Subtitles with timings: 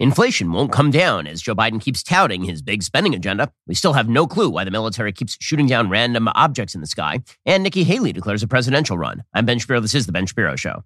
[0.00, 3.52] Inflation won't come down as Joe Biden keeps touting his big spending agenda.
[3.66, 6.86] We still have no clue why the military keeps shooting down random objects in the
[6.86, 7.20] sky.
[7.44, 9.24] And Nikki Haley declares a presidential run.
[9.34, 9.78] I'm Ben Shapiro.
[9.78, 10.84] This is The Ben Shapiro Show.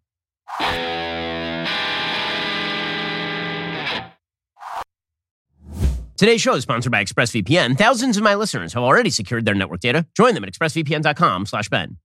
[6.16, 7.78] Today's show is sponsored by ExpressVPN.
[7.78, 10.08] Thousands of my listeners have already secured their network data.
[10.16, 11.98] Join them at expressvpn.com slash Ben.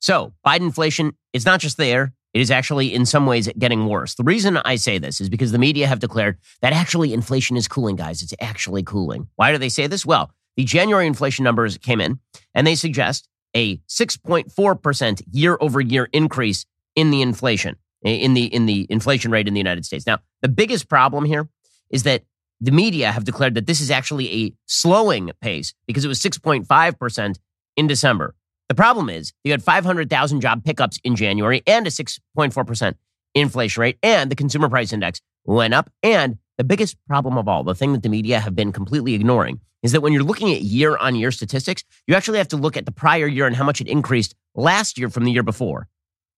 [0.00, 4.14] So, Biden inflation is not just there, it is actually in some ways getting worse.
[4.14, 7.68] The reason I say this is because the media have declared that actually inflation is
[7.68, 8.22] cooling, guys.
[8.22, 9.28] It's actually cooling.
[9.36, 10.06] Why do they say this?
[10.06, 12.20] Well, the January inflation numbers came in
[12.54, 16.64] and they suggest a 6.4% year over year increase
[16.96, 20.06] in the inflation, in the, in the inflation rate in the United States.
[20.06, 21.48] Now, the biggest problem here
[21.90, 22.24] is that
[22.60, 27.38] the media have declared that this is actually a slowing pace because it was 6.5%
[27.76, 28.34] in December.
[28.72, 32.94] The problem is you had 500,000 job pickups in January and a 6.4%
[33.34, 35.90] inflation rate, and the consumer price index went up.
[36.02, 39.60] And the biggest problem of all, the thing that the media have been completely ignoring,
[39.82, 42.78] is that when you're looking at year on year statistics, you actually have to look
[42.78, 45.86] at the prior year and how much it increased last year from the year before.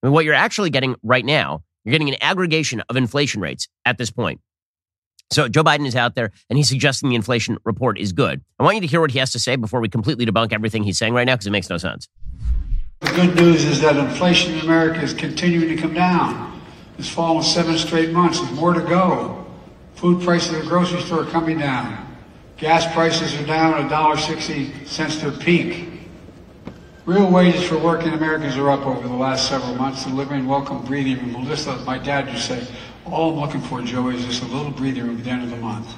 [0.02, 3.68] I mean, what you're actually getting right now, you're getting an aggregation of inflation rates
[3.84, 4.40] at this point.
[5.30, 8.42] So Joe Biden is out there and he's suggesting the inflation report is good.
[8.58, 10.84] I want you to hear what he has to say before we completely debunk everything
[10.84, 12.08] he's saying right now because it makes no sense.
[13.00, 16.62] The good news is that inflation in America is continuing to come down.
[16.98, 18.40] It's fallen seven straight months.
[18.40, 19.44] There's more to go.
[19.96, 22.16] Food prices at the grocery store are coming down.
[22.56, 25.88] Gas prices are down $1.60 since their peak.
[27.04, 31.18] Real wages for working Americans are up over the last several months, delivering welcome breathing
[31.18, 31.44] room.
[31.44, 32.66] Melissa, my dad to say,
[33.06, 35.56] all I'm looking for, Joey, is just a little breather at the end of the
[35.56, 35.94] month.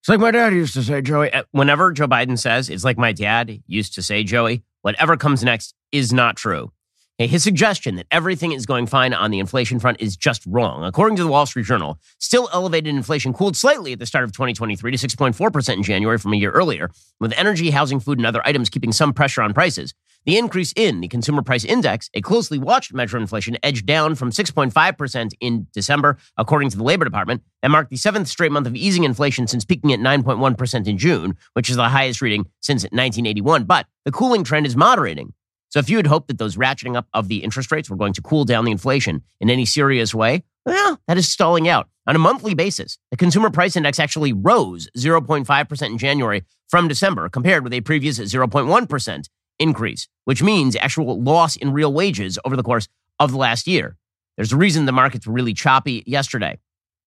[0.00, 1.32] It's like my dad used to say, Joey.
[1.32, 5.44] Uh, whenever Joe Biden says, it's like my dad used to say, Joey, whatever comes
[5.44, 6.72] next is not true.
[7.18, 10.84] His suggestion that everything is going fine on the inflation front is just wrong.
[10.84, 14.30] According to the Wall Street Journal, still elevated inflation cooled slightly at the start of
[14.30, 18.40] 2023 to 6.4% in January from a year earlier, with energy, housing, food, and other
[18.46, 19.94] items keeping some pressure on prices.
[20.28, 24.14] The increase in the consumer price index, a closely watched measure of inflation, edged down
[24.14, 28.66] from 6.5% in December, according to the Labor Department, and marked the seventh straight month
[28.66, 32.82] of easing inflation since peaking at 9.1% in June, which is the highest reading since
[32.82, 33.64] 1981.
[33.64, 35.32] But the cooling trend is moderating.
[35.70, 38.12] So if you had hoped that those ratcheting up of the interest rates were going
[38.12, 41.88] to cool down the inflation in any serious way, well, that is stalling out.
[42.06, 47.30] On a monthly basis, the consumer price index actually rose 0.5% in January from December,
[47.30, 49.24] compared with a previous 0.1%
[49.58, 52.88] increase, which means actual loss in real wages over the course
[53.18, 53.96] of the last year.
[54.36, 56.58] There's a reason the markets were really choppy yesterday.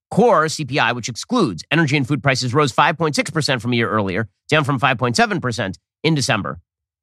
[0.09, 4.65] Core CPI, which excludes energy and food prices, rose 5.6% from a year earlier, down
[4.65, 6.59] from 5.7% in December.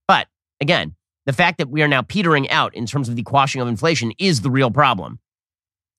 [0.07, 0.27] But
[0.61, 0.95] again,
[1.25, 4.13] the fact that we are now petering out in terms of the quashing of inflation
[4.19, 5.19] is the real problem.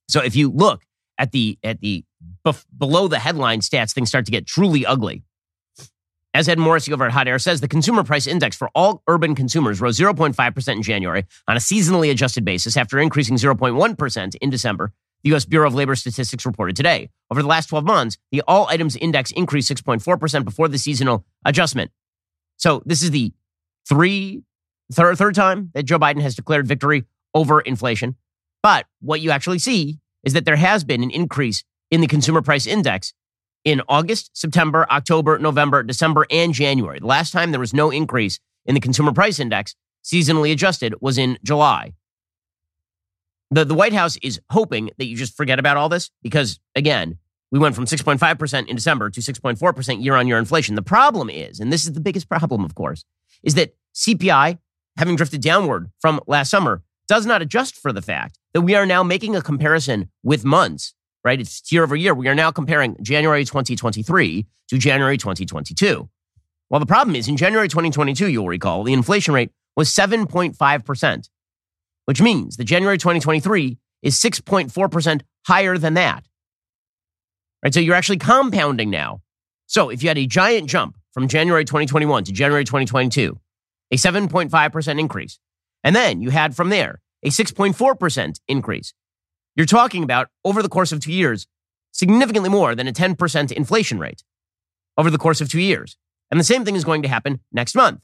[0.08, 0.84] So if you look
[1.18, 2.04] at the at the
[2.46, 5.24] bef- below the headline stats, things start to get truly ugly.
[6.34, 9.34] As Ed Morrissey over at Hot Air says, the consumer price index for all urban
[9.34, 14.94] consumers rose 0.5% in January on a seasonally adjusted basis after increasing 0.1% in December.
[15.24, 15.46] The U.S.
[15.46, 17.10] Bureau of Labor Statistics reported today.
[17.32, 21.92] Over the last 12 months, the all items index increased 6.4% before the seasonal adjustment.
[22.58, 23.34] So this is the
[23.88, 24.44] three,
[24.94, 28.16] third, third time that Joe Biden has declared victory over inflation.
[28.62, 32.42] But what you actually see is that there has been an increase in the consumer
[32.42, 33.14] price index
[33.66, 37.00] in August, September, October, November, December, and January.
[37.00, 41.18] The last time there was no increase in the consumer price index, seasonally adjusted, was
[41.18, 41.94] in July.
[43.52, 47.18] The, the White House is hoping that you just forget about all this because, again,
[47.52, 50.76] we went from 6.5% in December to 6.4% year on year inflation.
[50.76, 53.06] The problem is, and this is the biggest problem, of course,
[53.42, 54.60] is that CPI,
[54.98, 58.86] having drifted downward from last summer, does not adjust for the fact that we are
[58.86, 60.94] now making a comparison with months
[61.24, 61.40] right?
[61.40, 62.14] It's year over year.
[62.14, 66.10] We are now comparing January 2023 to January 2022.
[66.70, 71.30] Well, the problem is in January 2022, you'll recall, the inflation rate was 7.5%,
[72.06, 76.24] which means that January 2023 is 6.4% higher than that.
[77.64, 77.74] Right?
[77.74, 79.22] So you're actually compounding now.
[79.66, 83.40] So if you had a giant jump from January 2021 to January 2022,
[83.92, 85.40] a 7.5% increase,
[85.84, 88.94] and then you had from there a 6.4% increase,
[89.56, 91.48] you're talking about over the course of two years,
[91.92, 94.24] significantly more than a 10% inflation rate
[94.98, 95.98] over the course of two years.
[96.32, 98.02] And the same thing is going to happen next month.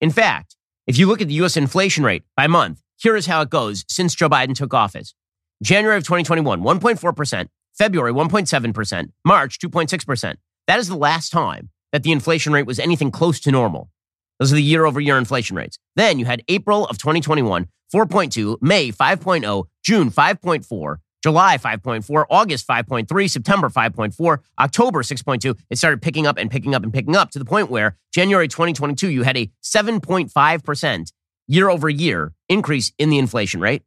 [0.00, 0.56] In fact,
[0.86, 3.84] if you look at the US inflation rate by month, here is how it goes
[3.88, 5.14] since Joe Biden took office.
[5.62, 10.34] January of 2021, 1.4%, February, 1.7%, March, 2.6%.
[10.66, 13.90] That is the last time that the inflation rate was anything close to normal.
[14.38, 15.78] Those are the year over year inflation rates.
[15.96, 23.30] Then you had April of 2021, 4.2, May 5.0, June 5.4, July 5.4, August 5.3,
[23.30, 25.58] September 5.4, October 6.2.
[25.70, 28.46] It started picking up and picking up and picking up to the point where January
[28.46, 31.12] 2022, you had a 7.5%
[31.48, 33.82] year over year increase in the inflation rate.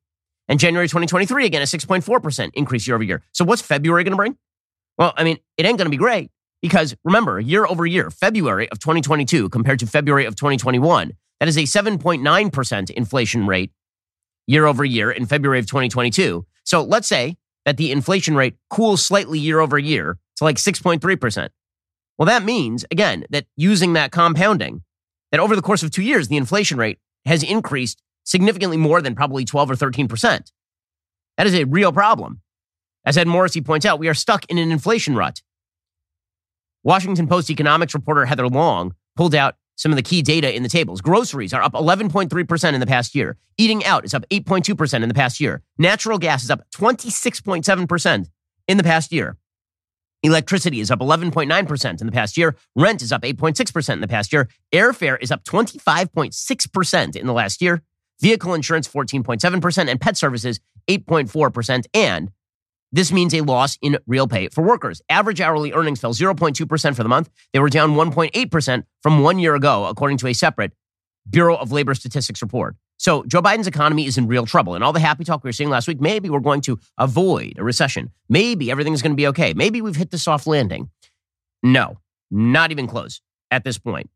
[0.48, 3.22] And January 2023, again, a 6.4% increase year over year.
[3.32, 4.38] So what's February going to bring?
[4.98, 6.30] Well, I mean, it ain't going to be great
[6.62, 11.58] because remember, year over year, February of 2022 compared to February of 2021, that is
[11.58, 13.72] a 7.9% inflation rate
[14.48, 16.46] year over year in February of 2022.
[16.64, 21.50] So let's say that the inflation rate cools slightly year over year to like 6.3%.
[22.18, 24.84] Well, that means, again, that using that compounding,
[25.32, 29.16] that over the course of two years, the inflation rate has increased significantly more than
[29.16, 30.52] probably 12 or 13%.
[31.38, 32.42] That is a real problem.
[33.06, 35.42] As Ed Morrissey points out, we are stuck in an inflation rut.
[36.84, 40.70] Washington Post economics reporter Heather Long pulled out some of the key data in the
[40.70, 41.02] tables.
[41.02, 43.38] Groceries are up 11.3% in the past year.
[43.58, 45.64] Eating out is up 8.2% in the past year.
[45.78, 48.30] Natural gas is up 26.7%
[48.68, 49.38] in the past year.
[50.24, 52.56] Electricity is up 11.9% in the past year.
[52.76, 54.48] Rent is up 8.6% in the past year.
[54.72, 57.82] Airfare is up 25.6% in the last year.
[58.20, 61.86] Vehicle insurance 14.7% and pet services 8.4%.
[61.96, 62.32] And
[62.92, 65.02] this means a loss in real pay for workers.
[65.10, 67.30] Average hourly earnings fell 0.2% for the month.
[67.54, 70.74] They were down 1.8% from one year ago, according to a separate
[71.30, 72.76] Bureau of Labor Statistics report.
[72.98, 74.76] So Joe Biden's economy is in real trouble.
[74.76, 77.54] And all the happy talk we were seeing last week, maybe we're going to avoid
[77.58, 78.12] a recession.
[78.30, 79.54] Maybe everything's going to be okay.
[79.54, 80.90] Maybe we've hit the soft landing.
[81.64, 81.98] No,
[82.30, 84.10] not even close at this point.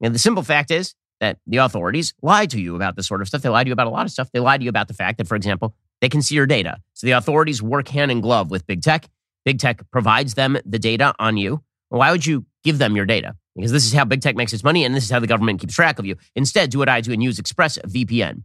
[0.00, 3.28] And the simple fact is that the authorities lie to you about this sort of
[3.28, 3.42] stuff.
[3.42, 4.30] They lie to you about a lot of stuff.
[4.32, 6.78] They lie to you about the fact that, for example, they can see your data.
[6.92, 9.08] So the authorities work hand in glove with big tech.
[9.44, 11.62] Big tech provides them the data on you.
[11.88, 13.34] Why would you give them your data?
[13.54, 15.60] Because this is how big tech makes its money and this is how the government
[15.60, 16.16] keeps track of you.
[16.34, 18.42] Instead, do what I do and use ExpressVPN.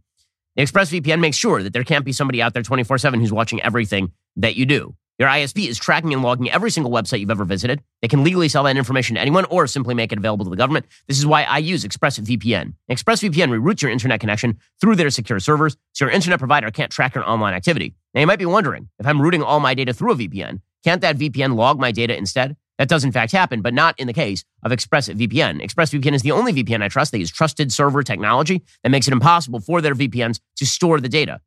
[0.54, 3.60] The ExpressVPN makes sure that there can't be somebody out there 24 7 who's watching
[3.62, 4.94] everything that you do.
[5.18, 7.82] Your ISP is tracking and logging every single website you've ever visited.
[8.02, 10.56] They can legally sell that information to anyone or simply make it available to the
[10.56, 10.86] government.
[11.08, 12.74] This is why I use ExpressVPN.
[12.88, 17.16] ExpressVPN reroutes your internet connection through their secure servers so your internet provider can't track
[17.16, 17.94] your online activity.
[18.14, 21.00] Now, you might be wondering if I'm routing all my data through a VPN, can't
[21.00, 22.56] that VPN log my data instead?
[22.78, 25.60] That does in fact happen, but not in the case of ExpressVPN.
[25.62, 27.10] ExpressVPN is the only VPN I trust.
[27.10, 31.08] They use trusted server technology that makes it impossible for their VPNs to store the
[31.08, 31.40] data.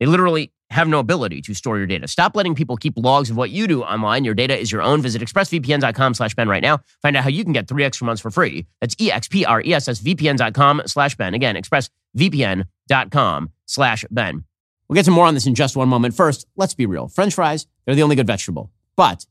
[0.00, 2.08] They literally have no ability to store your data.
[2.08, 4.24] Stop letting people keep logs of what you do online.
[4.24, 5.02] Your data is your own.
[5.02, 6.80] Visit expressvpn.com slash Ben right now.
[7.02, 8.66] Find out how you can get three extra months for free.
[8.80, 11.34] That's E-X-P-R-E-S-S-V-P-N.com slash Ben.
[11.34, 14.44] Again, expressvpn.com slash Ben.
[14.88, 16.14] We'll get to more on this in just one moment.
[16.14, 17.08] First, let's be real.
[17.08, 18.70] French fries, they're the only good vegetable.
[18.96, 19.26] But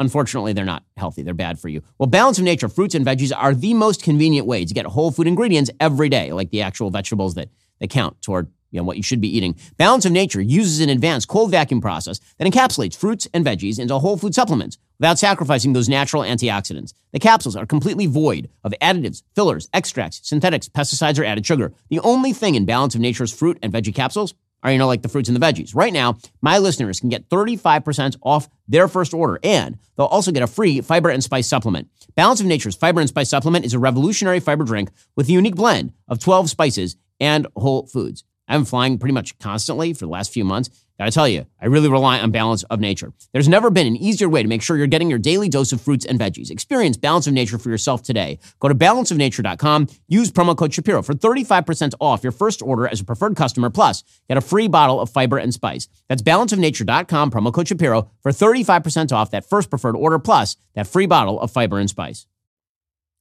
[0.00, 1.22] Unfortunately, they're not healthy.
[1.22, 1.82] They're bad for you.
[1.98, 5.10] Well, Balance of Nature fruits and veggies are the most convenient way to get whole
[5.10, 7.50] food ingredients every day, like the actual vegetables that,
[7.80, 9.56] that count toward you know, what you should be eating.
[9.76, 13.98] Balance of Nature uses an advanced cold vacuum process that encapsulates fruits and veggies into
[13.98, 16.92] whole food supplements without sacrificing those natural antioxidants.
[17.12, 21.72] The capsules are completely void of additives, fillers, extracts, synthetics, pesticides, or added sugar.
[21.88, 25.02] The only thing in Balance of Nature's fruit and veggie capsules are, you know, like
[25.02, 25.74] the fruits and the veggies.
[25.74, 30.42] Right now, my listeners can get 35% off their first order, and they'll also get
[30.42, 31.88] a free fiber and spice supplement.
[32.14, 35.56] Balance of Nature's fiber and spice supplement is a revolutionary fiber drink with a unique
[35.56, 38.24] blend of 12 spices and whole foods.
[38.50, 40.70] I've been flying pretty much constantly for the last few months.
[40.98, 43.12] Gotta tell you, I really rely on Balance of Nature.
[43.32, 45.80] There's never been an easier way to make sure you're getting your daily dose of
[45.80, 46.50] fruits and veggies.
[46.50, 48.40] Experience Balance of Nature for yourself today.
[48.58, 53.04] Go to balanceofnature.com, use promo code Shapiro for 35% off your first order as a
[53.04, 55.88] preferred customer, plus get a free bottle of fiber and spice.
[56.08, 61.06] That's balanceofnature.com, promo code Shapiro for 35% off that first preferred order, plus that free
[61.06, 62.26] bottle of fiber and spice.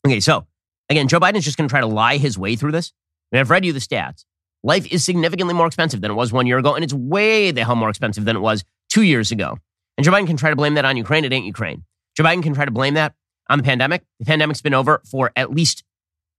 [0.07, 0.47] Okay, so
[0.89, 2.93] again, Joe Biden's just gonna try to lie his way through this.
[3.31, 4.25] Mean, I've read you the stats.
[4.63, 7.63] Life is significantly more expensive than it was one year ago, and it's way the
[7.63, 9.57] hell more expensive than it was two years ago.
[9.97, 11.25] And Joe Biden can try to blame that on Ukraine.
[11.25, 11.83] It ain't Ukraine.
[12.15, 13.13] Joe Biden can try to blame that
[13.49, 14.03] on the pandemic.
[14.19, 15.83] The pandemic's been over for at least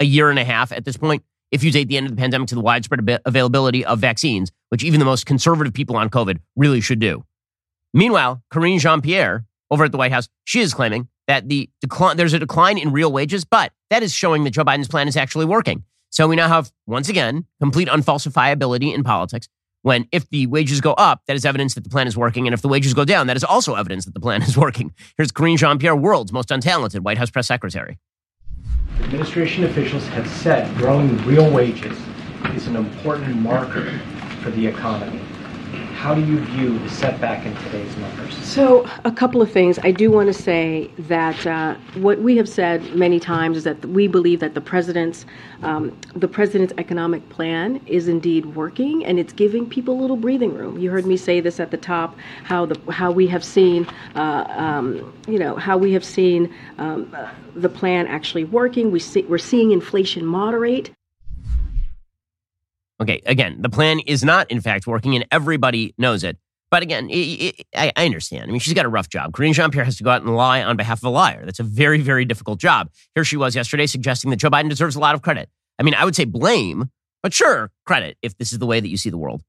[0.01, 1.23] a year and a half at this point.
[1.51, 4.85] If you date the end of the pandemic to the widespread availability of vaccines, which
[4.85, 7.25] even the most conservative people on COVID really should do.
[7.93, 12.17] Meanwhile, Karine Jean Pierre over at the White House, she is claiming that the decline,
[12.17, 15.17] there's a decline in real wages, but that is showing that Joe Biden's plan is
[15.17, 15.85] actually working.
[16.11, 19.49] So we now have, once again, complete unfalsifiability in politics.
[19.83, 22.47] When if the wages go up, that is evidence that the plan is working.
[22.47, 24.93] And if the wages go down, that is also evidence that the plan is working.
[25.17, 27.99] Here's Karine Jean Pierre, world's most untalented White House press secretary.
[29.01, 31.97] Administration officials have said growing real wages
[32.55, 33.99] is an important marker
[34.43, 35.21] for the economy.
[36.01, 38.35] How do you view the setback in today's numbers?
[38.37, 39.79] So, a couple of things.
[39.83, 43.85] I do want to say that uh, what we have said many times is that
[43.85, 45.27] we believe that the president's
[45.63, 50.55] um, the president's economic plan is indeed working, and it's giving people a little breathing
[50.55, 50.79] room.
[50.79, 52.17] You heard me say this at the top.
[52.45, 57.15] How the how we have seen, uh, um, you know, how we have seen um,
[57.55, 58.91] the plan actually working.
[58.91, 60.93] We see, we're seeing inflation moderate.
[63.01, 66.37] Okay, again, the plan is not, in fact, working, and everybody knows it.
[66.71, 68.45] But again, it, it, I, I, understand.
[68.45, 69.33] I mean, she's got a rough job.
[69.33, 71.45] Karine Jean Pierre has to go out and lie on behalf of a liar.
[71.45, 72.91] That's a very, very difficult job.
[73.15, 75.49] Here she was yesterday suggesting that Joe Biden deserves a lot of credit.
[75.79, 76.91] I mean, I would say blame,
[77.23, 79.43] but sure, credit if this is the way that you see the world.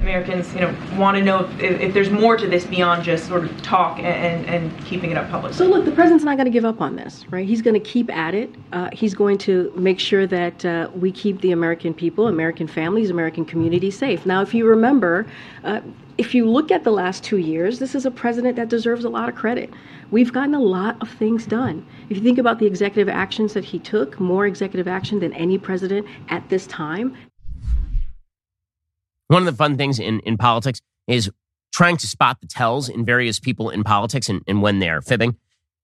[0.00, 3.44] Americans, you know, want to know if, if, there's more to this beyond just sort
[3.44, 5.52] of talk and, and keeping it up public.
[5.52, 7.46] So look, the president's not going to give up on this, right?
[7.46, 8.54] He's going to keep at it.
[8.72, 13.10] Uh, he's going to make sure that uh, we keep the American people, American families,
[13.10, 14.24] American communities safe.
[14.24, 15.26] Now, if you remember,
[15.64, 15.82] uh,
[16.16, 19.08] if you look at the last two years, this is a president that deserves a
[19.08, 19.70] lot of credit.
[20.10, 21.86] We've gotten a lot of things done.
[22.08, 25.58] If you think about the executive actions that he took, more executive action than any
[25.58, 27.16] president at this time,
[29.30, 31.30] one of the fun things in, in politics is
[31.72, 35.36] trying to spot the tells in various people in politics and, and when they're fibbing.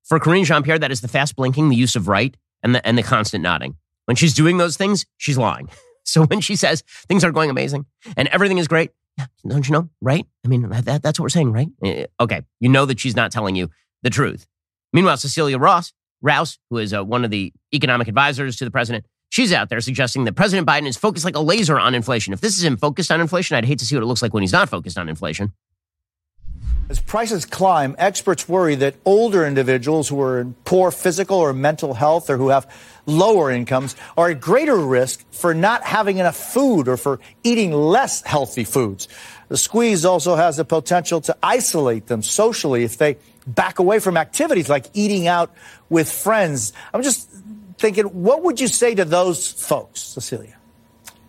[0.05, 2.87] For Karine Jean Pierre, that is the fast blinking, the use of right, and the,
[2.87, 3.77] and the constant nodding.
[4.07, 5.69] When she's doing those things, she's lying.
[6.09, 7.85] So when she says things are going amazing
[8.17, 8.93] and everything is great,
[9.45, 10.25] don't you know, right?
[10.45, 11.67] I mean, that, that's what we're saying, right?
[11.83, 13.71] Eh, okay, you know that she's not telling you
[14.05, 14.47] the truth.
[14.93, 19.05] Meanwhile, Cecilia Ross, Rouse, who is uh, one of the economic advisors to the president,
[19.29, 22.33] She's out there suggesting that President Biden is focused like a laser on inflation.
[22.33, 24.33] If this is him focused on inflation, I'd hate to see what it looks like
[24.33, 25.53] when he's not focused on inflation.
[26.89, 31.95] As prices climb, experts worry that older individuals who are in poor physical or mental
[31.95, 32.73] health or who have
[33.07, 38.23] lower incomes are at greater risk for not having enough food or for eating less
[38.23, 39.09] healthy foods.
[39.49, 43.17] The squeeze also has the potential to isolate them socially if they
[43.49, 45.53] back away from activities like eating out
[45.89, 46.73] with friends.
[46.95, 47.29] I'm just
[47.79, 50.57] thinking, what would you say to those folks, Cecilia?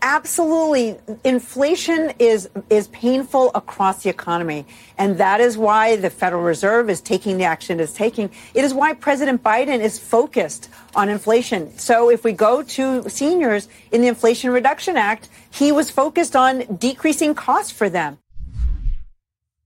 [0.02, 0.96] Absolutely.
[1.24, 4.66] Inflation is, is painful across the economy.
[4.98, 8.30] And that is why the Federal Reserve is taking the action it's taking.
[8.54, 11.76] It is why President Biden is focused on inflation.
[11.80, 16.78] So if we go to seniors in the Inflation Reduction Act, he was focused on
[16.78, 18.20] decreasing costs for them.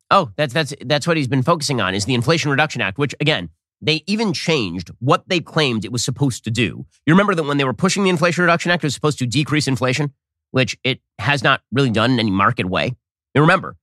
[0.09, 3.15] Oh, that's that's that's what he's been focusing on is the Inflation Reduction Act, which
[3.21, 3.50] again,
[3.81, 6.85] they even changed what they claimed it was supposed to do.
[7.05, 9.25] You remember that when they were pushing the Inflation Reduction Act, it was supposed to
[9.25, 10.13] decrease inflation,
[10.51, 12.95] which it has not really done in any market way.
[13.33, 13.77] And remember,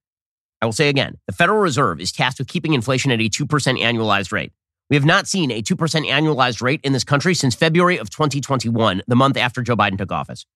[0.61, 3.47] I will say again, the Federal Reserve is tasked with keeping inflation at a 2%
[3.47, 4.52] annualized rate.
[4.90, 5.76] We have not seen a 2%
[6.09, 10.12] annualized rate in this country since February of 2021, the month after Joe Biden took
[10.12, 10.47] office.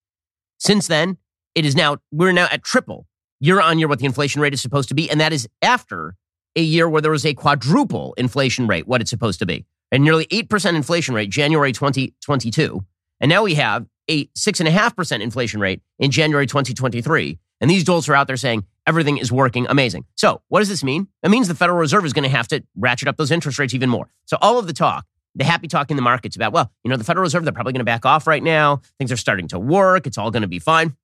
[0.59, 1.19] Since then,
[1.55, 3.07] it is now, we're now at triple
[3.41, 5.11] year on year what the inflation rate is supposed to be.
[5.11, 6.15] And that is after
[6.57, 10.03] a year where there was a quadruple inflation rate, what it's supposed to be, and
[10.03, 12.85] nearly 8% inflation rate, January 2022.
[13.21, 17.39] And now we have a 6.5% inflation rate in January 2023.
[17.61, 20.05] And these dolts are out there saying everything is working amazing.
[20.17, 21.07] So, what does this mean?
[21.23, 23.73] It means the Federal Reserve is going to have to ratchet up those interest rates
[23.73, 24.09] even more.
[24.25, 25.07] So, all of the talk,
[25.37, 27.73] the happy talk in the markets about, well, you know, the Federal Reserve, they're probably
[27.73, 28.83] going to back off right now.
[28.99, 30.09] Things are starting to work.
[30.09, 30.97] It's all going to be fine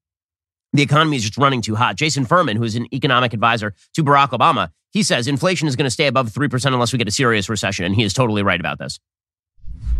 [0.72, 1.96] the economy is just running too hot.
[1.96, 5.84] Jason Furman, who is an economic advisor to Barack Obama, he says inflation is going
[5.84, 7.84] to stay above 3% unless we get a serious recession.
[7.84, 8.98] And he is totally right about this.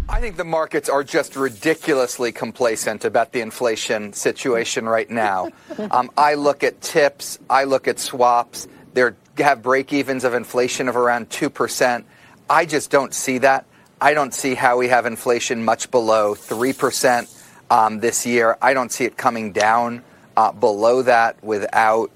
[0.08, 5.50] I think the markets are just ridiculously complacent about the inflation situation right now.
[5.90, 8.66] Um, I look at tips, I look at swaps.
[8.94, 12.04] They have break evens of inflation of around 2%.
[12.50, 13.64] I just don't see that.
[14.00, 18.58] I don't see how we have inflation much below 3% um, this year.
[18.60, 20.02] I don't see it coming down
[20.38, 22.12] Uh, below that without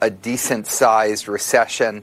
[0.00, 2.02] a decent sized recession.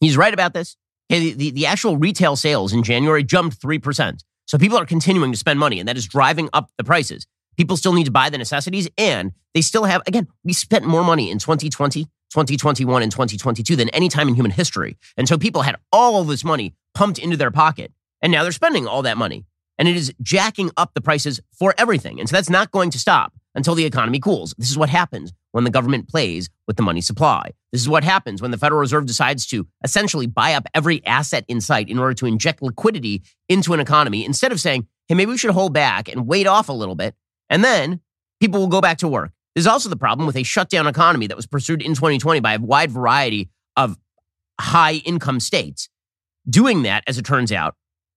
[0.00, 0.76] He's right about this.
[1.08, 4.22] The, the, the, actual retail sales in January jumped 3%.
[4.44, 7.26] So people are continuing to spend money, and that is driving up the prices.
[7.56, 11.02] People still need to buy the necessities, and they still have, again, we spent more
[11.02, 14.98] money in 2020, 2021, and 2022 than any time in human history.
[15.16, 18.86] And so people had all this money pumped into their pocket, and now they're spending
[18.86, 19.46] all that money.
[19.78, 22.20] And it is jacking up the prices for everything.
[22.20, 24.54] And so that's not going to stop until the economy cools.
[24.56, 27.50] This is what happens when the government plays with the money supply.
[27.72, 31.44] This is what happens when the Federal Reserve decides to essentially buy up every asset
[31.48, 35.32] in sight in order to inject liquidity into an economy instead of saying, hey, maybe
[35.32, 37.14] we should hold back and wait off a little bit.
[37.50, 38.00] And then
[38.40, 39.32] people will go back to work.
[39.54, 42.60] There's also the problem with a shutdown economy that was pursued in 2020 by a
[42.60, 43.98] wide variety of
[44.60, 45.88] high income states.
[46.48, 47.74] Doing that, as it turns out,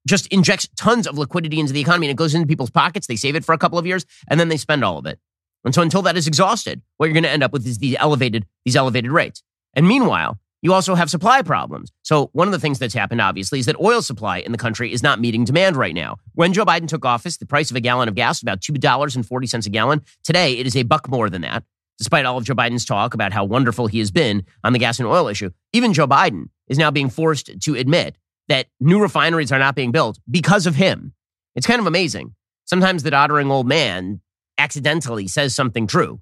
[0.08, 3.08] just injects tons of liquidity into the economy and it goes into people's pockets.
[3.08, 5.20] They save it for a couple of years and then they spend all of it.
[5.64, 7.96] And so until that is exhausted, what you're going to end up with is these
[8.00, 9.44] elevated, these elevated rates.
[9.74, 11.92] And meanwhile, you also have supply problems.
[12.04, 14.94] So one of the things that's happened, obviously, is that oil supply in the country
[14.94, 16.18] is not meeting demand right now.
[16.36, 19.66] When Joe Biden took office, the price of a gallon of gas was about $2.40
[19.66, 20.02] a gallon.
[20.24, 21.64] Today, it is a buck more than that.
[21.98, 25.00] Despite all of Joe Biden's talk about how wonderful he has been on the gas
[25.00, 29.52] and oil issue, even Joe Biden is now being forced to admit that new refineries
[29.52, 31.14] are not being built because of him.
[31.56, 32.34] It's kind of amazing.
[32.66, 34.22] Sometimes the doddering old man
[34.62, 36.22] accidentally says something true.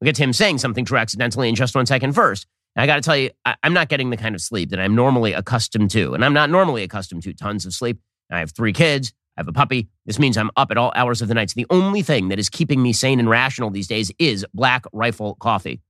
[0.00, 2.46] We'll get to him saying something true accidentally in just one second first.
[2.74, 4.80] And I got to tell you, I, am not getting the kind of sleep that
[4.80, 6.14] I'm normally accustomed to.
[6.14, 8.00] And I'm not normally accustomed to tons of sleep.
[8.30, 9.12] I have three kids.
[9.36, 9.88] I have a puppy.
[10.06, 11.50] This means I'm up at all hours of the night.
[11.50, 14.84] So the only thing that is keeping me sane and rational these days is Black
[14.92, 15.80] Rifle Coffee.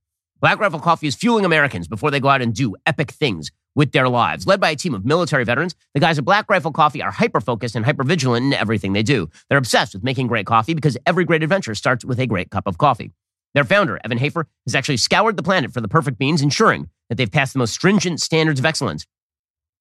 [0.45, 3.93] Black Rifle Coffee is fueling Americans before they go out and do epic things with
[3.93, 4.45] their lives.
[4.45, 7.41] Led by a team of military veterans, the guys at Black Rifle Coffee are hyper
[7.41, 9.27] focused and hyper vigilant in everything they do.
[9.49, 12.67] They're obsessed with making great coffee because every great adventure starts with a great cup
[12.67, 13.11] of coffee.
[13.55, 17.15] Their founder, Evan Hafer, has actually scoured the planet for the perfect beans, ensuring that
[17.15, 19.07] they've passed the most stringent standards of excellence.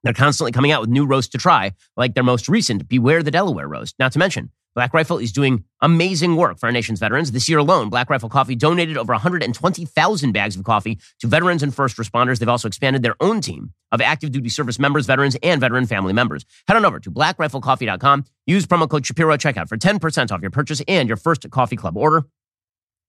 [0.05, 3.31] They're constantly coming out with new roasts to try, like their most recent Beware the
[3.31, 3.97] Delaware roast.
[3.99, 7.33] Not to mention, Black Rifle is doing amazing work for our nation's veterans.
[7.33, 11.75] This year alone, Black Rifle Coffee donated over 120,000 bags of coffee to veterans and
[11.75, 12.39] first responders.
[12.39, 16.13] They've also expanded their own team of active duty service members, veterans, and veteran family
[16.13, 16.45] members.
[16.69, 18.25] Head on over to blackriflecoffee.com.
[18.47, 21.97] Use promo code Shapiro checkout for 10% off your purchase and your first coffee club
[21.97, 22.25] order.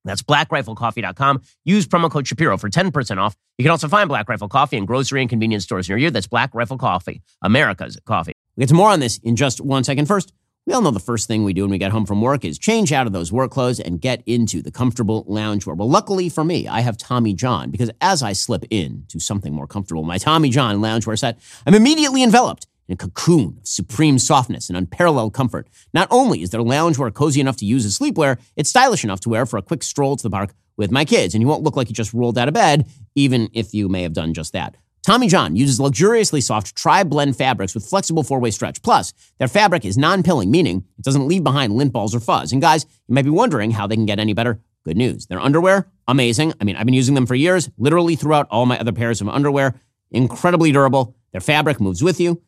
[0.05, 1.41] That's blackriflecoffee.com.
[1.65, 3.35] Use promo code Shapiro for 10% off.
[3.57, 6.11] You can also find Black Rifle Coffee in grocery and convenience stores near you.
[6.11, 8.33] That's Black Rifle Coffee, America's coffee.
[8.55, 10.05] We get to more on this in just one second.
[10.05, 10.31] First,
[10.65, 12.57] we all know the first thing we do when we get home from work is
[12.57, 15.77] change out of those work clothes and get into the comfortable loungewear.
[15.77, 19.53] Well, luckily for me, I have Tommy John because as I slip in to something
[19.53, 24.19] more comfortable, my Tommy John loungewear set, I'm immediately enveloped in a cocoon of supreme
[24.19, 25.67] softness and unparalleled comfort.
[25.93, 29.29] Not only is their loungewear cozy enough to use as sleepwear, it's stylish enough to
[29.29, 31.75] wear for a quick stroll to the park with my kids, and you won't look
[31.75, 34.75] like you just rolled out of bed, even if you may have done just that.
[35.03, 38.81] Tommy John uses luxuriously soft tri-blend fabrics with flexible four-way stretch.
[38.81, 42.51] Plus, their fabric is non-pilling, meaning it doesn't leave behind lint balls or fuzz.
[42.51, 44.59] And guys, you might be wondering how they can get any better.
[44.83, 45.27] Good news.
[45.27, 46.53] Their underwear, amazing.
[46.59, 49.29] I mean, I've been using them for years, literally throughout all my other pairs of
[49.29, 49.75] underwear.
[50.09, 51.15] Incredibly durable.
[51.31, 52.41] Their fabric moves with you.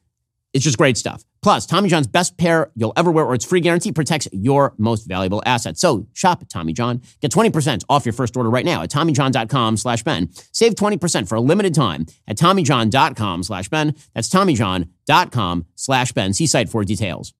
[0.53, 1.23] It's just great stuff.
[1.41, 5.07] Plus, Tommy John's best pair you'll ever wear or its free guarantee protects your most
[5.07, 5.77] valuable asset.
[5.77, 7.01] So shop Tommy John.
[7.21, 10.29] Get 20% off your first order right now at TommyJohn.com slash Ben.
[10.51, 13.95] Save 20% for a limited time at TommyJohn.com slash Ben.
[14.13, 16.33] That's TommyJohn.com slash Ben.
[16.33, 17.33] See site for details.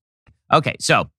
[0.53, 1.09] Okay, so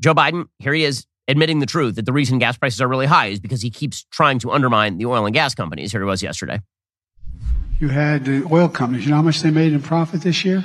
[0.00, 3.06] Joe Biden, here he is admitting the truth that the reason gas prices are really
[3.06, 5.92] high is because he keeps trying to undermine the oil and gas companies.
[5.92, 6.60] Here he was yesterday.
[7.78, 9.04] You had the oil companies.
[9.04, 10.64] You know how much they made in profit this year?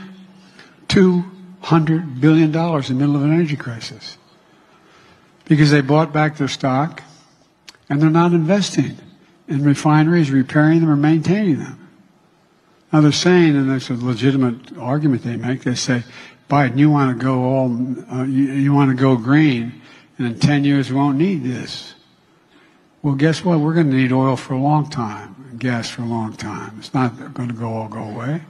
[0.94, 4.18] $200 billion in the middle of an energy crisis.
[5.46, 7.02] Because they bought back their stock
[7.90, 8.98] and they're not investing
[9.48, 11.90] in refineries, repairing them, or maintaining them.
[12.92, 16.04] Now they're saying, and that's a legitimate argument they make, they say,
[16.48, 17.76] Biden, you want to go all,
[18.12, 19.82] uh, you, you want to go green,
[20.18, 21.96] and in 10 years we won't need this.
[23.02, 23.60] Well, guess what?
[23.60, 26.76] We're going to need oil for a long time, gas for a long time.
[26.78, 28.44] It's not going to go all go away.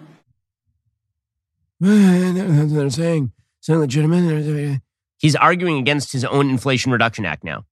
[1.83, 3.31] They're saying.
[3.59, 4.81] It's not legitimate.
[5.17, 7.65] He's arguing against his own Inflation Reduction Act now.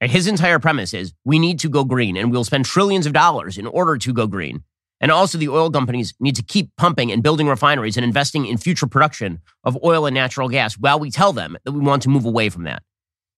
[0.00, 3.12] And his entire premise is we need to go green and we'll spend trillions of
[3.12, 4.64] dollars in order to go green.
[5.00, 8.56] And also, the oil companies need to keep pumping and building refineries and investing in
[8.56, 12.08] future production of oil and natural gas while we tell them that we want to
[12.08, 12.82] move away from that.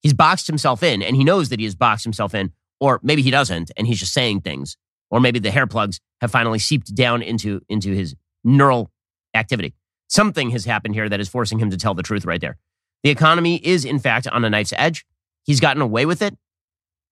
[0.03, 3.23] He's boxed himself in and he knows that he has boxed himself in, or maybe
[3.23, 4.77] he doesn't and he's just saying things.
[5.11, 8.91] Or maybe the hair plugs have finally seeped down into, into his neural
[9.35, 9.75] activity.
[10.09, 12.57] Something has happened here that is forcing him to tell the truth right there.
[13.03, 15.05] The economy is, in fact, on a knife's edge.
[15.45, 16.37] He's gotten away with it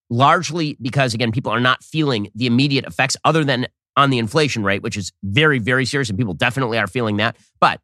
[0.08, 4.62] largely because, again, people are not feeling the immediate effects other than on the inflation
[4.62, 7.36] rate, which is very, very serious, and people definitely are feeling that.
[7.60, 7.80] But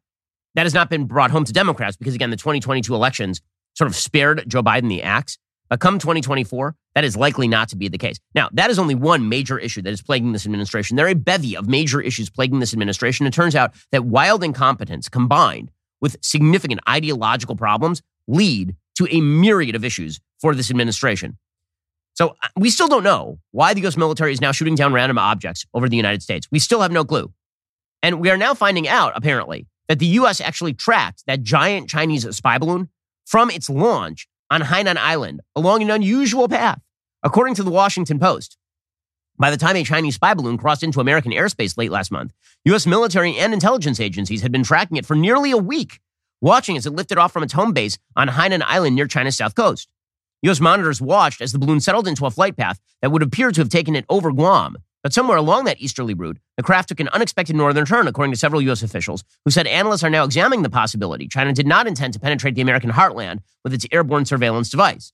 [0.55, 3.41] that has not been brought home to Democrats because, again, the 2022 elections
[3.75, 5.37] sort of spared Joe Biden the axe.
[5.69, 8.17] But come 2024, that is likely not to be the case.
[8.33, 10.95] Now, that is only one major issue that is plaguing this administration.
[10.97, 13.27] There are a bevy of major issues plaguing this administration.
[13.27, 19.75] It turns out that wild incompetence combined with significant ideological problems lead to a myriad
[19.75, 21.37] of issues for this administration.
[22.15, 25.17] So uh, we still don't know why the US military is now shooting down random
[25.17, 26.47] objects over the United States.
[26.51, 27.31] We still have no clue.
[28.01, 32.27] And we are now finding out, apparently, that the US actually tracked that giant Chinese
[32.35, 32.89] spy balloon
[33.25, 36.79] from its launch on Hainan Island along an unusual path,
[37.23, 38.57] according to the Washington Post.
[39.37, 42.33] By the time a Chinese spy balloon crossed into American airspace late last month,
[42.65, 42.85] U.S.
[42.85, 45.99] military and intelligence agencies had been tracking it for nearly a week,
[46.41, 49.55] watching as it lifted off from its home base on Hainan Island near China's south
[49.55, 49.89] coast.
[50.41, 50.59] U.S.
[50.59, 53.69] monitors watched as the balloon settled into a flight path that would appear to have
[53.69, 54.77] taken it over Guam.
[55.03, 58.39] But somewhere along that easterly route, the craft took an unexpected northern turn, according to
[58.39, 58.83] several U.S.
[58.83, 62.55] officials, who said analysts are now examining the possibility China did not intend to penetrate
[62.55, 65.13] the American heartland with its airborne surveillance device.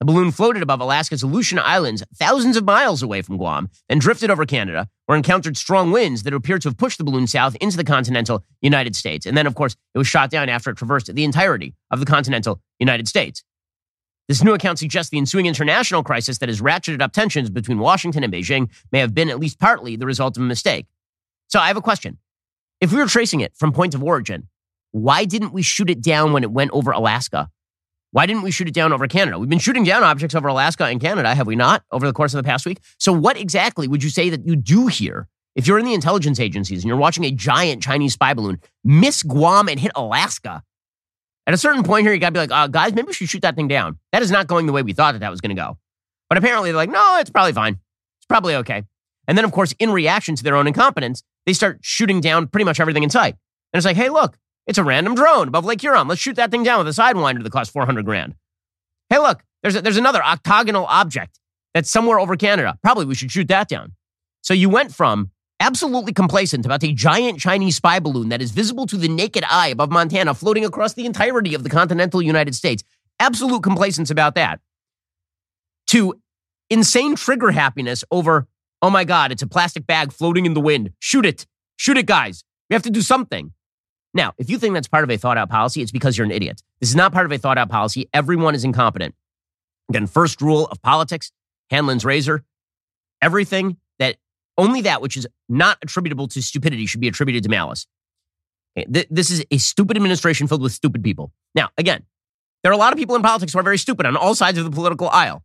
[0.00, 4.28] The balloon floated above Alaska's Aleutian Islands, thousands of miles away from Guam, and drifted
[4.28, 7.76] over Canada, where encountered strong winds that appeared to have pushed the balloon south into
[7.76, 9.24] the continental United States.
[9.24, 12.06] And then, of course, it was shot down after it traversed the entirety of the
[12.06, 13.44] continental United States.
[14.26, 18.24] This new account suggests the ensuing international crisis that has ratcheted up tensions between Washington
[18.24, 20.86] and Beijing may have been at least partly the result of a mistake.
[21.48, 22.18] So I have a question.
[22.80, 24.48] If we were tracing it from point of origin,
[24.92, 27.50] why didn't we shoot it down when it went over Alaska?
[28.12, 29.38] Why didn't we shoot it down over Canada?
[29.38, 32.32] We've been shooting down objects over Alaska and Canada, have we not, over the course
[32.32, 32.78] of the past week?
[32.98, 35.28] So, what exactly would you say that you do here?
[35.56, 39.22] If you're in the intelligence agencies and you're watching a giant Chinese spy balloon miss
[39.22, 40.62] Guam and hit Alaska,
[41.46, 43.28] at a certain point here, you got to be like, uh, guys, maybe we should
[43.28, 43.98] shoot that thing down.
[44.12, 45.78] That is not going the way we thought that that was going to go.
[46.28, 47.74] But apparently, they're like, no, it's probably fine.
[48.18, 48.84] It's probably okay.
[49.28, 52.64] And then, of course, in reaction to their own incompetence, they start shooting down pretty
[52.64, 53.34] much everything in sight.
[53.72, 56.08] And it's like, hey, look, it's a random drone above Lake Huron.
[56.08, 58.34] Let's shoot that thing down with a sidewinder that costs 400 grand.
[59.10, 61.40] Hey, look, there's, a, there's another octagonal object
[61.74, 62.78] that's somewhere over Canada.
[62.82, 63.92] Probably we should shoot that down.
[64.42, 65.30] So you went from
[65.64, 69.68] absolutely complacent about a giant Chinese spy balloon that is visible to the naked eye
[69.68, 72.84] above Montana floating across the entirety of the continental United States.
[73.18, 74.60] Absolute complacence about that.
[75.88, 76.20] To
[76.68, 78.46] insane trigger happiness over,
[78.82, 80.90] oh my God, it's a plastic bag floating in the wind.
[80.98, 81.46] Shoot it.
[81.76, 82.44] Shoot it, guys.
[82.68, 83.52] We have to do something.
[84.12, 86.30] Now, if you think that's part of a thought out policy, it's because you're an
[86.30, 86.62] idiot.
[86.80, 88.06] This is not part of a thought out policy.
[88.12, 89.14] Everyone is incompetent.
[89.88, 91.32] Again, first rule of politics,
[91.70, 92.44] Hanlon's razor,
[93.22, 93.78] everything
[94.56, 97.86] only that which is not attributable to stupidity should be attributed to malice.
[98.76, 101.32] Eh, this is a stupid administration filled with stupid people.
[101.54, 102.04] Now, again,
[102.62, 104.58] there are a lot of people in politics who are very stupid on all sides
[104.58, 105.44] of the political aisle.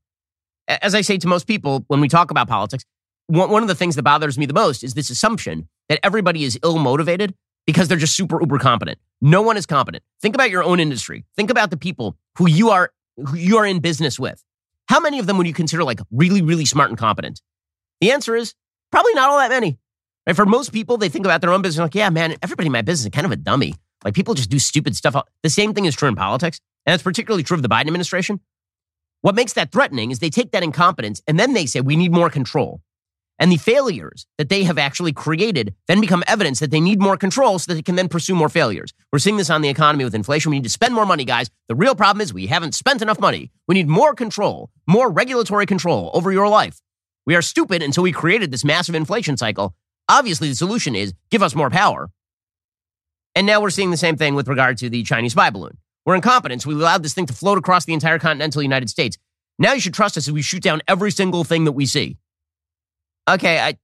[0.68, 2.86] As I say to most people when we talk about politics,
[3.28, 6.58] one of the things that bothers me the most is this assumption that everybody is
[6.64, 7.36] ill motivated
[7.68, 8.98] because they're just super uber competent.
[9.22, 10.04] No one is competent.
[10.22, 11.26] Think about your own industry.
[11.36, 14.44] Think about the people who you are who you are in business with.
[14.88, 17.42] How many of them would you consider like really, really smart and competent?
[18.02, 18.56] The answer is
[18.92, 19.80] probably not all that many.
[20.26, 20.36] Right?
[20.36, 22.82] For most people, they think about their own business like, yeah, man, everybody in my
[22.82, 23.76] business is kind of a dummy.
[24.04, 25.16] Like people just do stupid stuff.
[25.44, 26.60] The same thing is true in politics.
[26.86, 28.40] And it's particularly true of the Biden administration.
[29.22, 32.14] What makes that threatening is they take that incompetence and then they say, we need
[32.14, 32.82] more control.
[33.38, 37.16] And the failures that they have actually created then become evidence that they need more
[37.16, 38.94] control so that they can then pursue more failures.
[39.14, 40.52] We're seeing this on the economy with inflation.
[40.52, 41.50] We need to spend more money, guys.
[41.70, 43.52] The real problem is we haven't spent enough money.
[43.68, 46.82] We need more control, more regulatory control over your life.
[47.30, 49.76] We are stupid until we created this massive inflation cycle.
[50.10, 52.10] Obviously, the solution is give us more power.
[53.36, 55.78] And now we're seeing the same thing with regard to the Chinese spy balloon.
[56.08, 59.16] We're incompetent, we allowed this thing to float across the entire continental United States.
[59.60, 62.18] Now you should trust us as we shoot down every single thing that we see
[63.30, 63.78] okay, I,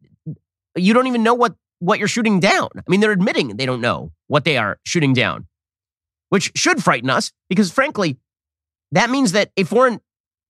[0.75, 2.69] you don't even know what, what you're shooting down.
[2.75, 5.45] I mean, they're admitting they don't know what they are shooting down,
[6.29, 8.17] which should frighten us because, frankly,
[8.91, 10.01] that means that a foreign,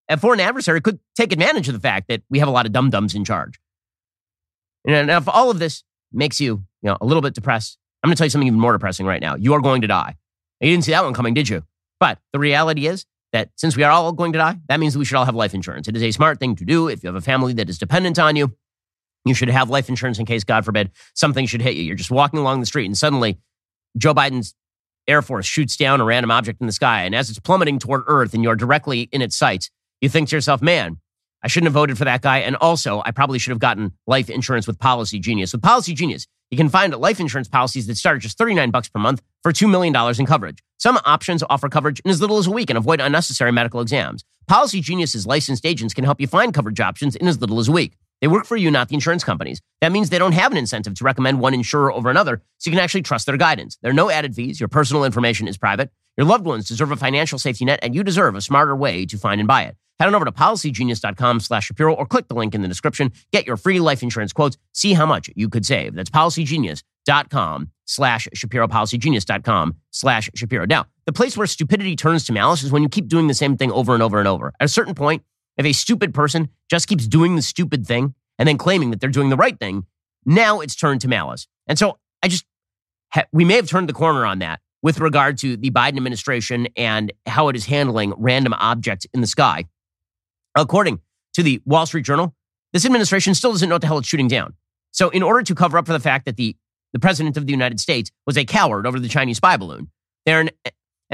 [0.09, 2.71] a foreign adversary could take advantage of the fact that we have a lot of
[2.71, 3.59] dum dums in charge.
[4.87, 8.15] And if all of this makes you, you know, a little bit depressed, I'm going
[8.15, 9.35] to tell you something even more depressing right now.
[9.35, 10.15] You are going to die.
[10.61, 11.63] You didn't see that one coming, did you?
[11.99, 14.99] But the reality is that since we are all going to die, that means that
[14.99, 15.87] we should all have life insurance.
[15.87, 18.19] It is a smart thing to do if you have a family that is dependent
[18.19, 18.55] on you.
[19.25, 21.83] You should have life insurance in case, God forbid, something should hit you.
[21.83, 23.39] You're just walking along the street and suddenly
[23.97, 24.53] Joe Biden's
[25.07, 27.03] Air Force shoots down a random object in the sky.
[27.03, 29.69] And as it's plummeting toward Earth and you're directly in its sights,
[30.01, 30.97] you think to yourself, man,
[31.43, 32.39] I shouldn't have voted for that guy.
[32.39, 35.53] And also, I probably should have gotten life insurance with Policy Genius.
[35.53, 38.89] With Policy Genius, you can find life insurance policies that start at just 39 bucks
[38.89, 40.59] per month for $2 million in coverage.
[40.77, 44.23] Some options offer coverage in as little as a week and avoid unnecessary medical exams.
[44.47, 47.71] Policy Genius's licensed agents can help you find coverage options in as little as a
[47.71, 47.93] week.
[48.25, 49.61] They work for you, not the insurance companies.
[49.81, 52.75] That means they don't have an incentive to recommend one insurer over another, so you
[52.75, 53.77] can actually trust their guidance.
[53.83, 54.59] There are no added fees.
[54.59, 55.91] Your personal information is private.
[56.17, 59.17] Your loved ones deserve a financial safety net, and you deserve a smarter way to
[59.19, 59.77] find and buy it.
[59.99, 63.11] Head on over to policygenius.com slash Shapiro or click the link in the description.
[63.31, 64.57] Get your free life insurance quotes.
[64.71, 65.93] See how much you could save.
[65.93, 70.65] That's policygenius.com slash Shapiro, policygenius.com slash Shapiro.
[70.65, 73.55] Now, the place where stupidity turns to malice is when you keep doing the same
[73.55, 74.51] thing over and over and over.
[74.59, 75.21] At a certain point,
[75.57, 79.09] if a stupid person just keeps doing the stupid thing and then claiming that they're
[79.09, 79.85] doing the right thing,
[80.25, 81.47] now it's turned to malice.
[81.67, 82.45] And so I just,
[83.31, 87.11] we may have turned the corner on that with regard to the Biden administration and
[87.25, 89.65] how it is handling random objects in the sky.
[90.55, 91.01] According
[91.33, 92.35] to the Wall Street Journal,
[92.73, 94.53] this administration still doesn't know what the hell it's shooting down.
[94.91, 96.55] So, in order to cover up for the fact that the,
[96.93, 99.89] the president of the United States was a coward over the Chinese spy balloon,
[100.25, 100.49] they're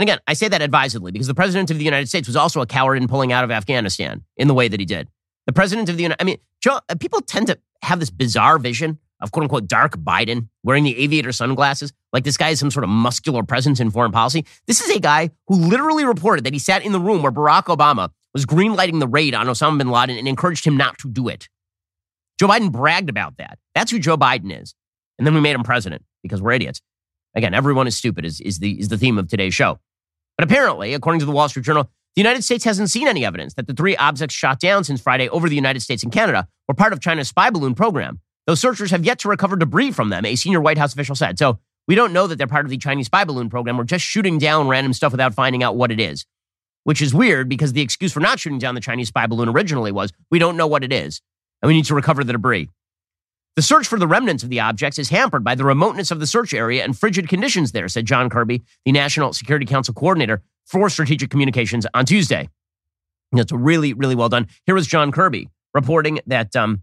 [0.01, 2.59] and again, I say that advisedly because the president of the United States was also
[2.59, 5.07] a coward in pulling out of Afghanistan in the way that he did.
[5.45, 8.57] The president of the United, I mean, Joe, uh, people tend to have this bizarre
[8.57, 12.71] vision of quote unquote dark Biden wearing the aviator sunglasses, like this guy is some
[12.71, 14.43] sort of muscular presence in foreign policy.
[14.65, 17.65] This is a guy who literally reported that he sat in the room where Barack
[17.65, 21.27] Obama was greenlighting the raid on Osama bin Laden and encouraged him not to do
[21.27, 21.47] it.
[22.39, 23.59] Joe Biden bragged about that.
[23.75, 24.73] That's who Joe Biden is.
[25.19, 26.81] And then we made him president because we're idiots.
[27.35, 29.79] Again, everyone is stupid is, is, the, is the theme of today's show.
[30.37, 33.53] But apparently, according to the Wall Street Journal, the United States hasn't seen any evidence
[33.53, 36.73] that the three objects shot down since Friday over the United States and Canada were
[36.73, 38.19] part of China's spy balloon program.
[38.47, 41.39] Those searchers have yet to recover debris from them, a senior White House official said.
[41.39, 43.77] So we don't know that they're part of the Chinese spy balloon program.
[43.77, 46.25] We're just shooting down random stuff without finding out what it is,
[46.83, 49.91] which is weird because the excuse for not shooting down the Chinese spy balloon originally
[49.91, 51.21] was we don't know what it is
[51.61, 52.69] and we need to recover the debris.
[53.55, 56.27] The search for the remnants of the objects is hampered by the remoteness of the
[56.27, 60.89] search area and frigid conditions there, said John Kirby, the National Security Council coordinator for
[60.89, 62.47] strategic communications on Tuesday.
[63.33, 64.47] That's really, really well done.
[64.65, 66.81] Here was John Kirby reporting that um,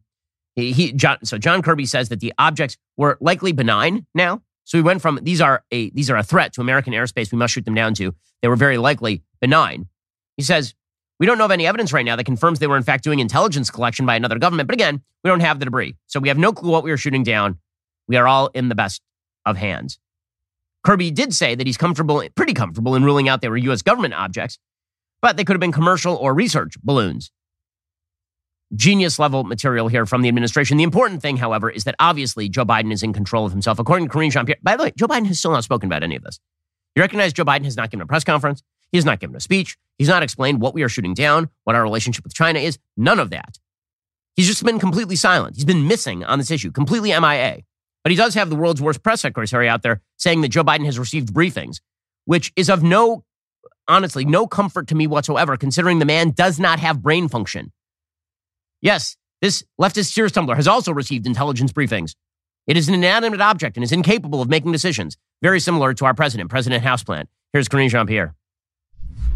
[0.57, 4.43] he, John, so John Kirby says that the objects were likely benign now.
[4.65, 7.33] So we went from these are a these are a threat to American airspace.
[7.33, 8.15] We must shoot them down to.
[8.43, 9.89] They were very likely benign.
[10.37, 10.75] He says
[11.19, 13.19] we don't know of any evidence right now that confirms they were in fact doing
[13.19, 14.67] intelligence collection by another government.
[14.69, 16.97] But again, we don't have the debris, so we have no clue what we were
[16.97, 17.59] shooting down.
[18.07, 19.03] We are all in the best
[19.45, 19.99] of hands.
[20.85, 23.83] Kirby did say that he's comfortable, pretty comfortable, in ruling out they were U.S.
[23.83, 24.59] government objects,
[25.21, 27.31] but they could have been commercial or research balloons
[28.75, 30.77] genius level material here from the administration.
[30.77, 33.79] The important thing, however, is that obviously Joe Biden is in control of himself.
[33.79, 36.03] According to Karine Jean Pierre, by the way, Joe Biden has still not spoken about
[36.03, 36.39] any of this.
[36.95, 38.63] You recognize Joe Biden has not given a press conference.
[38.93, 39.77] He has not given a speech.
[39.99, 42.79] He's not explained what we are shooting down, what our relationship with China is.
[42.97, 43.59] None of that.
[44.37, 45.57] He's just been completely silent.
[45.57, 47.63] He's been missing on this issue, completely MIA.
[48.05, 50.85] But he does have the world's worst press secretary out there saying that Joe Biden
[50.85, 51.81] has received briefings,
[52.25, 53.25] which is of no,
[53.89, 57.73] honestly, no comfort to me whatsoever, considering the man does not have brain function.
[58.81, 62.15] Yes, this leftist Sears tumbler has also received intelligence briefings.
[62.69, 66.15] It is an inanimate object and is incapable of making decisions, very similar to our
[66.15, 67.25] president, President Houseplant.
[67.53, 68.35] Here's Karine Jean Pierre.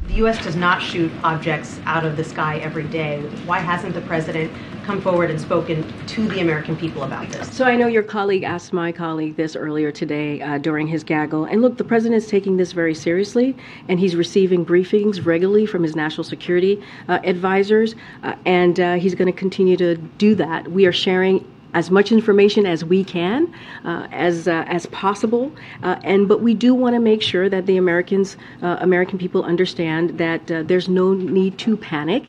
[0.08, 0.42] The U.S.
[0.44, 3.20] does not shoot objects out of the sky every day.
[3.46, 4.52] Why hasn't the president
[4.84, 7.50] come forward and spoken to the American people about this?
[7.54, 11.44] So I know your colleague asked my colleague this earlier today uh, during his gaggle.
[11.44, 13.56] And look, the president is taking this very seriously,
[13.88, 19.14] and he's receiving briefings regularly from his national security uh, advisors, uh, and uh, he's
[19.14, 20.68] going to continue to do that.
[20.70, 23.52] We are sharing as much information as we can,
[23.84, 27.66] uh, as uh, as possible, uh, and but we do want to make sure that
[27.66, 32.24] the Americans, uh, American people, understand that uh, there's no need to panic.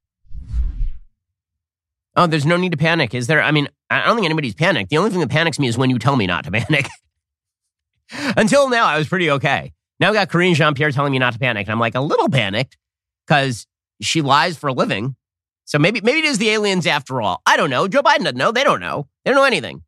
[2.16, 3.42] Oh, there's no need to panic, is there?
[3.42, 4.92] I mean, I don't think anybody's panicked.
[4.92, 6.88] The only thing that panics me is when you tell me not to panic.
[8.38, 9.74] Until now, I was pretty okay.
[10.00, 12.02] Now I got Karine Jean Pierre telling me not to panic, and I'm like a
[12.02, 12.78] little panicked
[13.26, 13.66] because
[14.02, 15.16] she lies for a living
[15.66, 17.42] so maybe maybe it is the aliens after all.
[17.46, 17.88] I don't know.
[17.88, 18.52] Joe Biden doesn't know.
[18.52, 19.08] They don't know.
[19.24, 19.84] They don't know anything.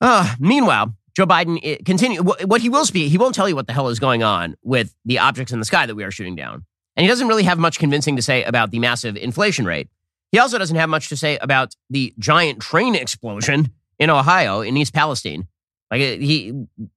[0.00, 3.10] Uh, meanwhile, Joe Biden continue what he will speak.
[3.10, 5.64] He won't tell you what the hell is going on with the objects in the
[5.64, 6.64] sky that we are shooting down,
[6.96, 9.88] and he doesn't really have much convincing to say about the massive inflation rate.
[10.32, 14.76] He also doesn't have much to say about the giant train explosion in Ohio in
[14.76, 15.46] East Palestine.
[15.94, 16.52] Like uh, he,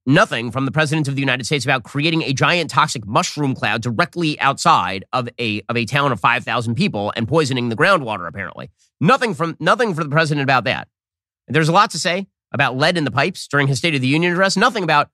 [0.06, 3.80] nothing from the president of the United States about creating a giant toxic mushroom cloud
[3.80, 8.26] directly outside of a of a town of five thousand people and poisoning the groundwater.
[8.26, 10.88] Apparently, nothing from nothing for the president about that.
[11.46, 14.08] There's a lot to say about lead in the pipes during his State of the
[14.08, 14.56] Union address.
[14.56, 15.10] Nothing about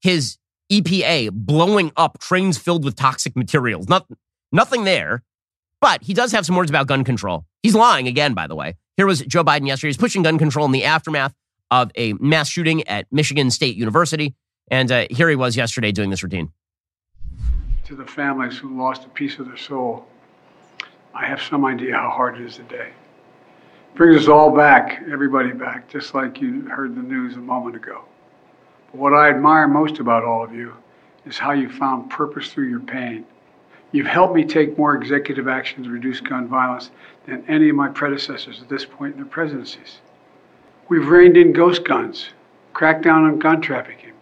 [0.00, 0.38] his
[0.72, 3.86] EPA blowing up trains filled with toxic materials.
[3.86, 4.06] Not,
[4.50, 5.22] nothing there.
[5.82, 7.44] But he does have some words about gun control.
[7.62, 8.76] He's lying again, by the way.
[8.96, 9.90] Here was Joe Biden yesterday.
[9.90, 11.34] He's pushing gun control in the aftermath
[11.70, 14.34] of a mass shooting at Michigan State University.
[14.70, 16.50] And uh, here he was yesterday doing this routine.
[17.84, 20.06] To the families who lost a piece of their soul,
[21.14, 22.88] I have some idea how hard it is today.
[22.88, 27.76] It brings us all back, everybody back, just like you heard the news a moment
[27.76, 28.02] ago.
[28.90, 30.74] But what I admire most about all of you
[31.24, 33.24] is how you found purpose through your pain.
[33.92, 36.90] You've helped me take more executive action to reduce gun violence
[37.24, 40.00] than any of my predecessors at this point in their presidencies.
[40.88, 42.30] We've reined in ghost guns,
[42.72, 44.12] cracked down on gun trafficking,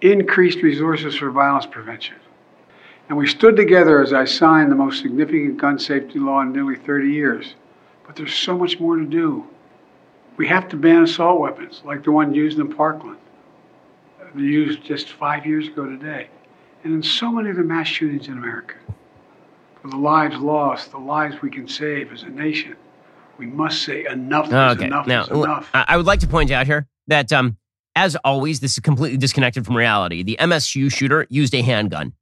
[0.00, 2.16] increased resources for violence prevention.
[3.08, 6.76] And we stood together as I signed the most significant gun safety law in nearly
[6.76, 7.54] 30 years.
[8.06, 9.44] But there's so much more to do.
[10.36, 13.18] We have to ban assault weapons, like the one used in Parkland,
[14.36, 16.28] used just five years ago today,
[16.84, 18.76] and in so many of the mass shootings in America.
[19.82, 22.76] For the lives lost, the lives we can save as a nation,
[23.38, 24.86] we must say enough is okay.
[24.86, 25.70] enough now, is enough.
[25.72, 27.56] I would like to point out here that, um,
[27.96, 30.22] as always, this is completely disconnected from reality.
[30.22, 32.12] The MSU shooter used a handgun.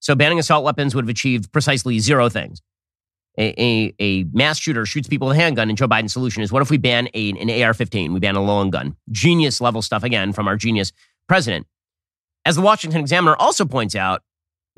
[0.00, 2.62] So banning assault weapons would have achieved precisely zero things.
[3.38, 6.50] A, a, a mass shooter shoots people with a handgun, and Joe Biden's solution is
[6.50, 8.12] what if we ban a, an AR 15?
[8.12, 8.96] We ban a long gun.
[9.10, 10.92] Genius level stuff, again, from our genius
[11.28, 11.66] president.
[12.44, 14.22] As the Washington Examiner also points out,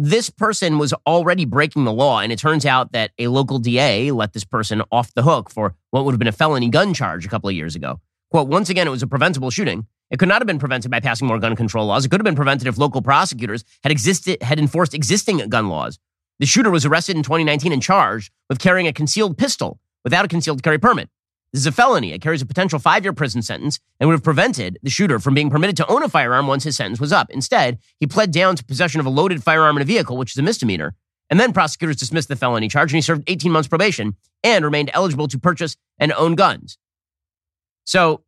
[0.04, 4.10] this person was already breaking the law, and it turns out that a local DA
[4.10, 7.24] let this person off the hook for what would have been a felony gun charge
[7.24, 8.00] a couple of years ago.
[8.32, 9.86] Quote, once again, it was a preventable shooting.
[10.10, 12.04] It could not have been prevented by passing more gun control laws.
[12.04, 16.00] It could have been prevented if local prosecutors had existed had enforced existing gun laws.
[16.40, 20.28] The shooter was arrested in 2019 and charged with carrying a concealed pistol without a
[20.28, 21.10] concealed carry permit.
[21.52, 22.12] This is a felony.
[22.12, 25.34] It carries a potential five year prison sentence and would have prevented the shooter from
[25.34, 27.28] being permitted to own a firearm once his sentence was up.
[27.30, 30.38] Instead, he pled down to possession of a loaded firearm in a vehicle, which is
[30.38, 30.94] a misdemeanor.
[31.28, 34.90] And then prosecutors dismissed the felony charge and he served 18 months probation and remained
[34.94, 36.78] eligible to purchase and own guns.
[37.84, 38.22] So,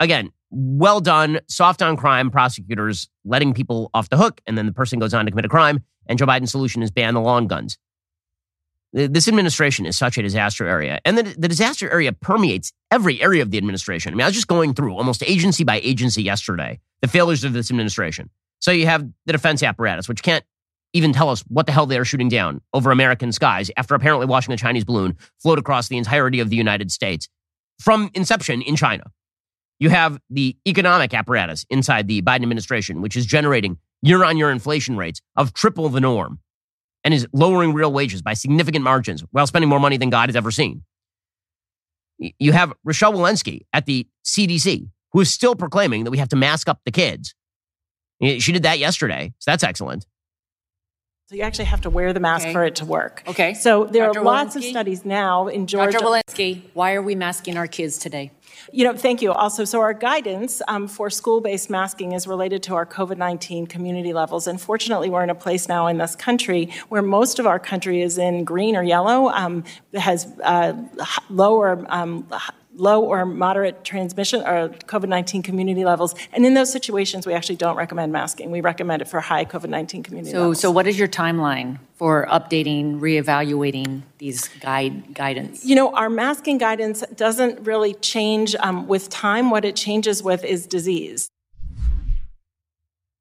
[0.00, 4.72] again, well done, soft on crime prosecutors letting people off the hook, and then the
[4.72, 5.82] person goes on to commit a crime.
[6.06, 7.78] And Joe Biden's solution is ban the long guns.
[8.94, 11.00] This administration is such a disaster area.
[11.04, 14.12] And the, the disaster area permeates every area of the administration.
[14.12, 17.52] I mean, I was just going through almost agency by agency yesterday, the failures of
[17.54, 18.30] this administration.
[18.60, 20.44] So you have the defense apparatus, which can't
[20.92, 24.26] even tell us what the hell they are shooting down over American skies after apparently
[24.26, 27.28] watching a Chinese balloon float across the entirety of the United States
[27.80, 29.02] from inception in China.
[29.80, 34.52] You have the economic apparatus inside the Biden administration, which is generating year on year
[34.52, 36.38] inflation rates of triple the norm
[37.04, 40.36] and is lowering real wages by significant margins while spending more money than God has
[40.36, 40.82] ever seen.
[42.18, 46.36] You have Rochelle Walensky at the CDC, who is still proclaiming that we have to
[46.36, 47.34] mask up the kids.
[48.22, 50.06] She did that yesterday, so that's excellent.
[51.26, 52.52] So you actually have to wear the mask Okay.
[52.52, 53.22] for it to work.
[53.26, 53.54] Okay.
[53.54, 54.18] So there Dr.
[54.18, 55.98] are lots of studies now in Georgia.
[55.98, 56.04] Dr.
[56.04, 58.30] Walensky, why are we masking our kids today?
[58.72, 59.32] You know, thank you.
[59.32, 64.46] Also, so our guidance um, for school-based masking is related to our COVID-19 community levels.
[64.46, 68.02] And fortunately, we're in a place now in this country where most of our country
[68.02, 70.74] is in green or yellow, um, has uh,
[71.30, 71.86] lower.
[71.88, 72.28] Um,
[72.76, 76.14] Low or moderate transmission or COVID 19 community levels.
[76.32, 78.50] And in those situations, we actually don't recommend masking.
[78.50, 80.60] We recommend it for high COVID 19 community So, levels.
[80.60, 85.64] so what is your timeline for updating, reevaluating these guide guidance?
[85.64, 89.50] You know, our masking guidance doesn't really change um, with time.
[89.50, 91.30] What it changes with is disease.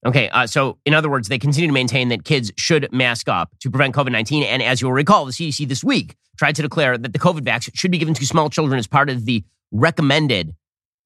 [0.05, 3.51] Okay, uh, so in other words, they continue to maintain that kids should mask up
[3.61, 4.43] to prevent COVID 19.
[4.43, 7.69] And as you'll recall, the CDC this week tried to declare that the COVID vax
[7.73, 10.55] should be given to small children as part of the recommended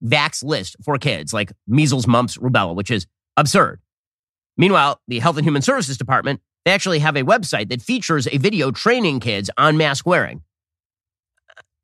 [0.03, 3.05] vax list for kids, like measles, mumps, rubella, which is
[3.35, 3.79] absurd.
[4.57, 8.37] Meanwhile, the Health and Human Services Department, they actually have a website that features a
[8.37, 10.41] video training kids on mask wearing.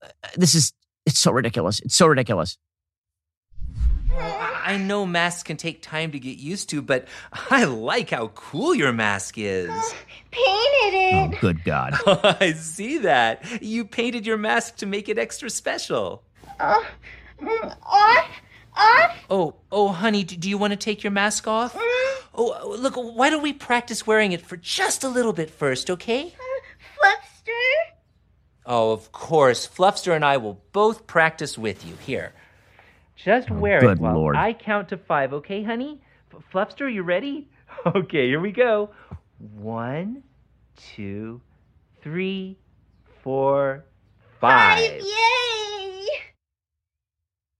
[0.04, 0.74] Uh, This is,
[1.06, 1.80] it's so ridiculous.
[1.82, 2.58] It's so ridiculous.
[4.18, 7.08] I know masks can take time to get used to, but
[7.50, 9.70] I like how cool your mask is.
[9.70, 9.82] Uh,
[10.32, 11.36] painted it.
[11.36, 11.96] Oh, good God.
[12.08, 13.62] I see that.
[13.62, 16.24] You painted your mask to make it extra special.
[16.60, 16.86] off,
[18.76, 19.12] off.
[19.30, 21.76] Oh, oh, honey, do do you want to take your mask off?
[22.36, 26.34] Oh, look, why don't we practice wearing it for just a little bit first, okay?
[26.98, 27.52] Fluffster.
[28.66, 29.68] Oh, of course.
[29.68, 31.96] Fluffster and I will both practice with you.
[32.06, 32.34] Here.
[33.24, 34.36] Just oh, wear good it while Lord.
[34.36, 36.02] I count to five, okay, honey?
[36.34, 37.50] F- Fluffster, you ready?
[37.86, 38.92] Okay, here we go.
[39.58, 40.24] One,
[40.78, 41.42] two,
[42.02, 42.56] three,
[43.24, 43.84] four,
[44.40, 44.80] five.
[44.80, 46.08] Yay!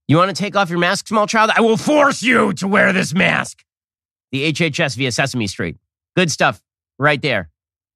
[0.06, 1.50] You want to take off your mask, small child?
[1.54, 3.64] I will force you to wear this mask.
[4.30, 5.76] The HHS via Sesame Street.
[6.16, 6.62] Good stuff
[6.98, 7.50] right there.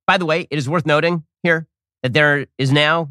[0.07, 1.67] By the way, it is worth noting here
[2.03, 3.11] that there is now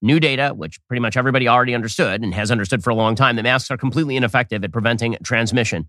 [0.00, 3.36] new data, which pretty much everybody already understood and has understood for a long time,
[3.36, 5.88] that masks are completely ineffective at preventing transmission.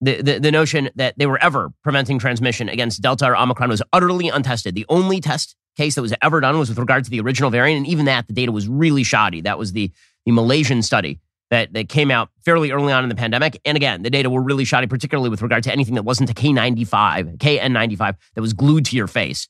[0.00, 3.82] The, the, the notion that they were ever preventing transmission against Delta or Omicron was
[3.92, 4.74] utterly untested.
[4.74, 7.78] The only test case that was ever done was with regard to the original variant.
[7.78, 9.40] And even that, the data was really shoddy.
[9.40, 9.90] That was the,
[10.26, 11.20] the Malaysian study
[11.50, 13.60] that, that came out fairly early on in the pandemic.
[13.64, 16.34] And again, the data were really shoddy, particularly with regard to anything that wasn't a
[16.34, 19.48] K95, KN95 that was glued to your face.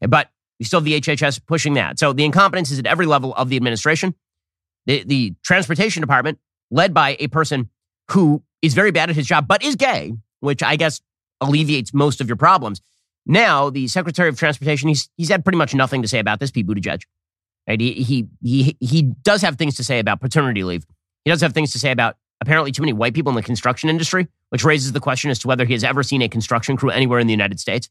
[0.00, 0.28] But
[0.64, 1.98] we still have the HHS pushing that.
[1.98, 4.14] So the incompetence is at every level of the administration.
[4.86, 6.38] The, the transportation department,
[6.70, 7.68] led by a person
[8.10, 11.02] who is very bad at his job, but is gay, which I guess
[11.42, 12.80] alleviates most of your problems.
[13.26, 16.50] Now, the Secretary of Transportation, he's, he's had pretty much nothing to say about this,
[16.50, 17.02] Pete Buttigieg.
[17.68, 17.78] Right?
[17.78, 20.86] He, he, he, he does have things to say about paternity leave.
[21.26, 23.90] He does have things to say about apparently too many white people in the construction
[23.90, 26.88] industry, which raises the question as to whether he has ever seen a construction crew
[26.88, 27.90] anywhere in the United States.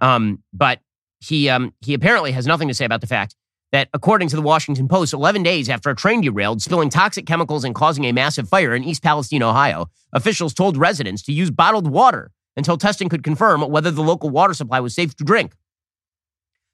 [0.00, 0.80] Um, but
[1.20, 3.34] he, um, he apparently has nothing to say about the fact
[3.72, 7.64] that, according to the Washington Post, 11 days after a train derailed, spilling toxic chemicals
[7.64, 11.88] and causing a massive fire in East Palestine, Ohio, officials told residents to use bottled
[11.88, 15.52] water until testing could confirm whether the local water supply was safe to drink.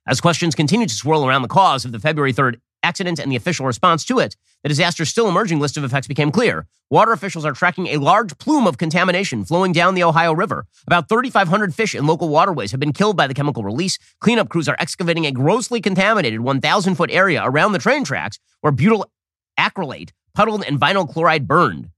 [0.08, 3.36] As questions continue to swirl around the cause of the February 3rd accident and the
[3.36, 6.66] official response to it, the disaster's still emerging list of effects became clear.
[6.88, 10.66] Water officials are tracking a large plume of contamination flowing down the Ohio River.
[10.86, 13.98] About 3,500 fish in local waterways have been killed by the chemical release.
[14.20, 18.72] Cleanup crews are excavating a grossly contaminated 1,000 foot area around the train tracks where
[18.72, 19.10] butyl
[19.58, 21.90] acrylate, puddled, and vinyl chloride burned.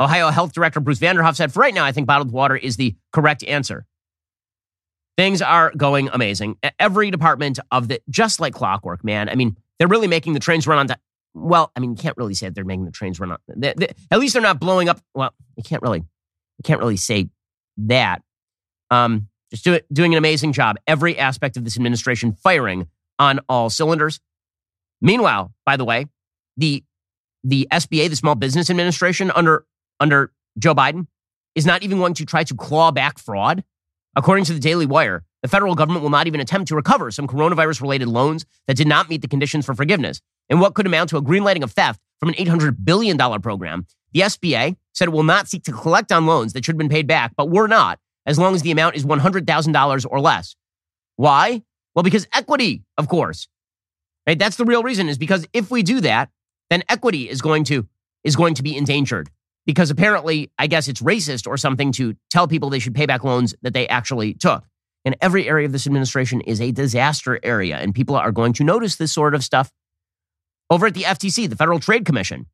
[0.00, 2.96] Ohio Health Director Bruce Vanderhoff said, For right now, I think bottled water is the
[3.12, 3.86] correct answer.
[5.16, 6.56] Things are going amazing.
[6.78, 9.28] Every department of the, just like clockwork, man.
[9.28, 10.98] I mean, they're really making the trains run on time.
[11.32, 13.38] Well, I mean, you can't really say that they're making the trains run on.
[13.48, 15.00] They, they, at least they're not blowing up.
[15.14, 17.30] Well, you can't really, you can't really say
[17.78, 18.22] that.
[18.90, 20.76] Um, just do it, doing an amazing job.
[20.86, 24.20] Every aspect of this administration firing on all cylinders.
[25.00, 26.06] Meanwhile, by the way,
[26.56, 26.84] the
[27.42, 29.64] the SBA, the Small Business Administration, under
[29.98, 31.06] under Joe Biden,
[31.54, 33.64] is not even going to try to claw back fraud.
[34.14, 37.26] According to the Daily Wire, the federal government will not even attempt to recover some
[37.26, 41.10] coronavirus related loans that did not meet the conditions for forgiveness in what could amount
[41.10, 43.86] to a greenlighting of theft from an $800 billion program.
[44.12, 46.88] The SBA said it will not seek to collect on loans that should have been
[46.88, 50.56] paid back, but were not, as long as the amount is $100,000 or less.
[51.16, 51.62] Why?
[51.94, 53.48] Well, because equity, of course.
[54.26, 54.38] Right?
[54.38, 56.30] That's the real reason is because if we do that,
[56.68, 57.86] then equity is going to
[58.22, 59.30] is going to be endangered
[59.66, 63.24] because apparently I guess it's racist or something to tell people they should pay back
[63.24, 64.64] loans that they actually took.
[65.04, 68.64] And every area of this administration is a disaster area and people are going to
[68.64, 69.72] notice this sort of stuff.
[70.68, 72.46] Over at the FTC, the Federal Trade Commission,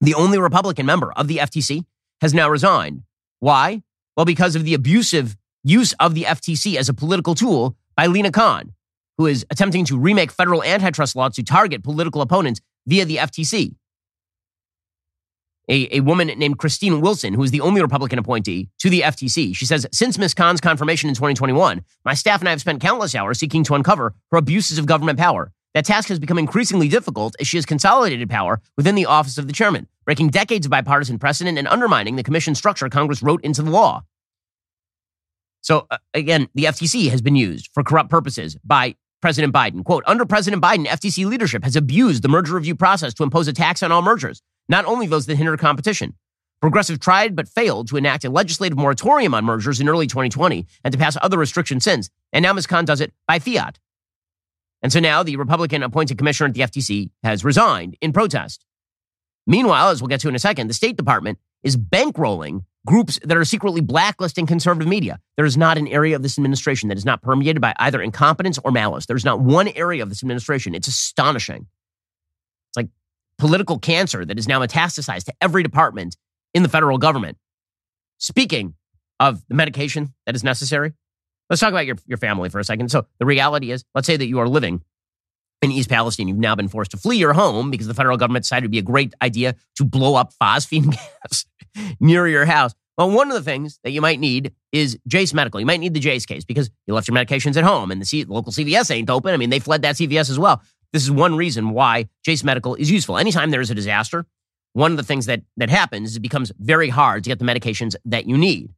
[0.00, 1.84] the only Republican member of the FTC
[2.20, 3.02] has now resigned.
[3.40, 3.82] Why?
[4.16, 8.30] Well, because of the abusive use of the FTC as a political tool by Lina
[8.30, 8.72] Khan,
[9.16, 13.74] who is attempting to remake federal antitrust laws to target political opponents via the FTC.
[15.70, 19.54] A, a woman named Christine Wilson, who is the only Republican appointee to the FTC,
[19.54, 20.34] she says, Since Ms.
[20.34, 24.14] Khan's confirmation in 2021, my staff and I have spent countless hours seeking to uncover
[24.30, 25.52] her abuses of government power.
[25.74, 29.46] That task has become increasingly difficult as she has consolidated power within the office of
[29.46, 33.62] the chairman, breaking decades of bipartisan precedent and undermining the commission structure Congress wrote into
[33.62, 34.02] the law.
[35.60, 39.84] So, uh, again, the FTC has been used for corrupt purposes by President Biden.
[39.84, 43.52] Quote, under President Biden, FTC leadership has abused the merger review process to impose a
[43.52, 46.14] tax on all mergers, not only those that hinder competition.
[46.60, 50.92] Progressive tried but failed to enact a legislative moratorium on mergers in early 2020 and
[50.92, 52.10] to pass other restrictions since.
[52.32, 52.66] And now Ms.
[52.66, 53.78] Khan does it by fiat.
[54.82, 58.64] And so now the Republican appointed commissioner at the FTC has resigned in protest.
[59.46, 63.36] Meanwhile, as we'll get to in a second, the State Department is bankrolling groups that
[63.36, 65.18] are secretly blacklisting conservative media.
[65.36, 68.58] There is not an area of this administration that is not permeated by either incompetence
[68.64, 69.06] or malice.
[69.06, 70.74] There's not one area of this administration.
[70.74, 71.66] It's astonishing.
[73.38, 76.16] Political cancer that is now metastasized to every department
[76.54, 77.36] in the federal government.
[78.18, 78.74] Speaking
[79.20, 80.92] of the medication that is necessary,
[81.48, 82.90] let's talk about your, your family for a second.
[82.90, 84.82] So, the reality is, let's say that you are living
[85.62, 86.28] in East Palestine.
[86.28, 88.72] You've now been forced to flee your home because the federal government decided it would
[88.72, 90.90] be a great idea to blow up phosphine
[91.22, 91.46] gas
[92.00, 92.74] near your house.
[92.96, 95.60] Well, one of the things that you might need is Jase Medical.
[95.60, 98.06] You might need the Jase case because you left your medications at home and the,
[98.06, 99.32] C- local CVS ain't open.
[99.32, 100.60] I mean, they fled that CVS as well.
[100.92, 103.18] This is one reason why Jase Medical is useful.
[103.18, 104.26] Anytime there is a disaster,
[104.72, 107.44] one of the things that, that happens is it becomes very hard to get the
[107.44, 108.70] medications that you need.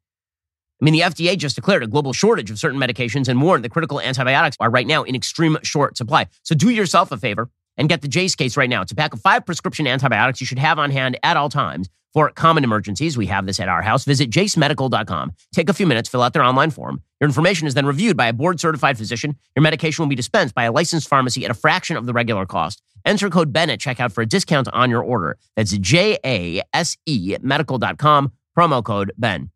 [0.81, 3.71] I mean, the FDA just declared a global shortage of certain medications and warned that
[3.71, 6.27] critical antibiotics are right now in extreme short supply.
[6.43, 7.51] So do yourself a favor
[7.81, 8.83] and get the Jase case right now.
[8.83, 11.89] It's a pack of five prescription antibiotics you should have on hand at all times
[12.12, 13.16] for common emergencies.
[13.16, 14.05] We have this at our house.
[14.05, 15.33] Visit jasemedical.com.
[15.55, 17.03] Take a few minutes, fill out their online form.
[17.20, 19.37] Your information is then reviewed by a board certified physician.
[19.57, 22.45] Your medication will be dispensed by a licensed pharmacy at a fraction of the regular
[22.45, 22.83] cost.
[23.07, 25.39] Enter code Ben at checkout for a discount on your order.
[25.57, 29.51] That's J A S E medical.com, promo code Ben.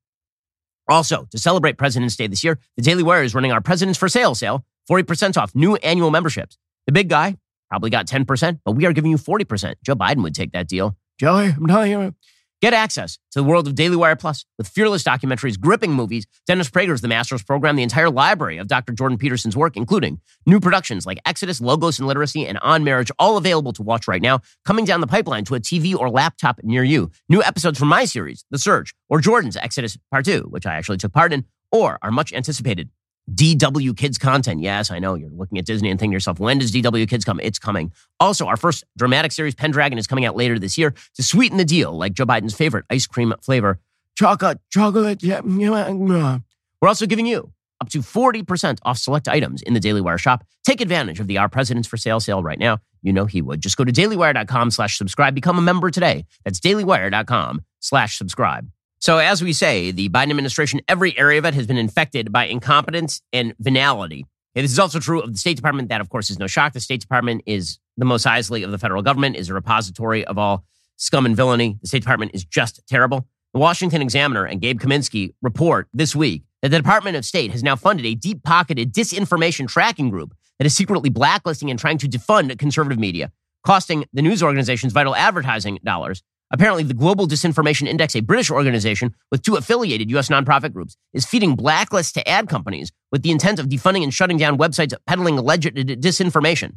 [0.89, 4.09] Also, to celebrate President's Day this year, the Daily Wire is running our President's for
[4.09, 6.59] Sale sale, 40% off new annual memberships.
[6.87, 7.39] The big guy
[7.75, 9.75] probably got 10%, but we are giving you 40%.
[9.83, 10.97] Joe Biden would take that deal.
[11.19, 12.15] Joey, I'm telling you.
[12.63, 16.71] Get access to the world of Daily Wire Plus with fearless documentaries, gripping movies, Dennis
[16.71, 18.93] Prager's The Masters Program, the entire library of Dr.
[18.93, 23.37] Jordan Peterson's work, including new productions like Exodus, Logos and Literacy, and On Marriage, all
[23.37, 26.85] available to watch right now, coming down the pipeline to a TV or laptop near
[26.85, 27.11] you.
[27.29, 30.99] New episodes from my series, The Surge, or Jordan's Exodus Part 2, which I actually
[30.99, 32.89] took part in, or our much anticipated
[33.33, 34.61] DW Kids content.
[34.61, 37.25] Yes, I know you're looking at Disney and thinking to yourself, when does DW Kids
[37.25, 37.41] come?
[37.41, 37.93] It's coming.
[38.21, 41.65] Also, our first dramatic series, Pendragon, is coming out later this year to sweeten the
[41.65, 43.81] deal, like Joe Biden's favorite ice cream flavor,
[44.17, 45.23] chocolate, chocolate.
[45.23, 45.41] Yeah.
[45.43, 50.45] We're also giving you up to 40% off select items in the Daily Wire shop.
[50.65, 52.79] Take advantage of the Our President's for Sale sale right now.
[53.03, 53.61] You know he would.
[53.61, 55.35] Just go to dailywire.com slash subscribe.
[55.35, 56.25] Become a member today.
[56.45, 58.71] That's dailywire.com slash subscribe.
[59.05, 62.47] So, as we say, the Biden administration, every area of it has been infected by
[62.47, 64.25] incompetence and venality.
[64.55, 65.91] And this is also true of the State Department.
[65.91, 66.73] That, of course, is no shock.
[66.73, 70.39] The State Department is the most Isley of the federal government, is a repository of
[70.39, 70.65] all
[70.97, 71.77] scum and villainy.
[71.83, 73.29] The State Department is just terrible.
[73.53, 77.63] The Washington Examiner and Gabe Kaminsky report this week that the Department of State has
[77.63, 82.09] now funded a deep pocketed disinformation tracking group that is secretly blacklisting and trying to
[82.09, 83.31] defund conservative media,
[83.67, 86.23] costing the news organizations vital advertising dollars.
[86.53, 90.29] Apparently, the Global Disinformation Index, a British organization with two affiliated U.S.
[90.29, 94.37] nonprofit groups, is feeding blacklists to ad companies with the intent of defunding and shutting
[94.37, 96.75] down websites peddling alleged disinformation.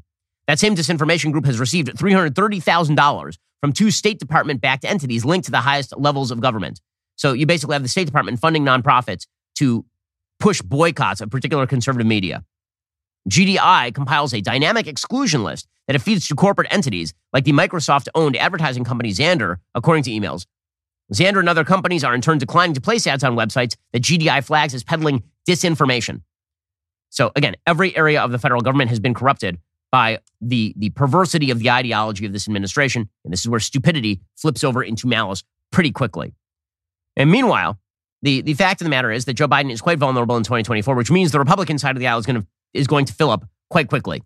[0.48, 5.52] That same disinformation group has received $330,000 from two State Department backed entities linked to
[5.52, 6.80] the highest levels of government.
[7.16, 9.86] So you basically have the State Department funding nonprofits to
[10.40, 12.44] push boycotts of particular conservative media.
[13.30, 18.08] GDI compiles a dynamic exclusion list that it feeds to corporate entities like the Microsoft
[18.14, 20.46] owned advertising company Xandr, according to emails.
[21.14, 24.44] Xandr and other companies are in turn declining to place ads on websites that GDI
[24.44, 26.22] flags as peddling disinformation.
[27.10, 29.58] So, again, every area of the federal government has been corrupted
[29.92, 33.10] by the, the perversity of the ideology of this administration.
[33.24, 36.34] And this is where stupidity flips over into malice pretty quickly.
[37.16, 37.80] And meanwhile,
[38.22, 40.96] the, the fact of the matter is that Joe Biden is quite vulnerable in 2024,
[40.96, 43.30] which means the Republican side of the aisle is going to, is going to fill
[43.30, 44.24] up quite quickly.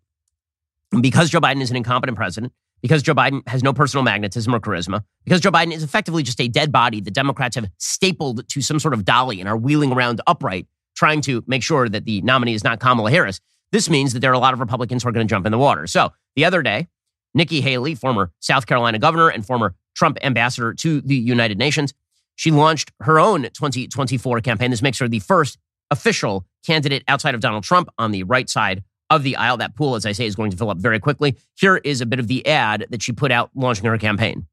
[0.99, 4.59] Because Joe Biden is an incompetent president, because Joe Biden has no personal magnetism or
[4.59, 8.61] charisma, because Joe Biden is effectively just a dead body the Democrats have stapled to
[8.61, 12.21] some sort of dolly and are wheeling around upright, trying to make sure that the
[12.21, 13.39] nominee is not Kamala Harris.
[13.71, 15.51] This means that there are a lot of Republicans who are going to jump in
[15.51, 15.87] the water.
[15.87, 16.87] So the other day,
[17.33, 21.93] Nikki Haley, former South Carolina governor and former Trump ambassador to the United Nations,
[22.35, 24.71] she launched her own 2024 campaign.
[24.71, 25.57] This makes her the first
[25.89, 29.57] official candidate outside of Donald Trump on the right side of the aisle.
[29.57, 31.38] That pool, as I say, is going to fill up very quickly.
[31.55, 34.47] Here is a bit of the ad that she put out launching her campaign.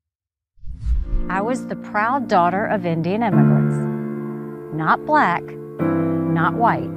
[1.31, 3.77] I was the proud daughter of Indian immigrants.
[4.75, 6.91] Not black, not white.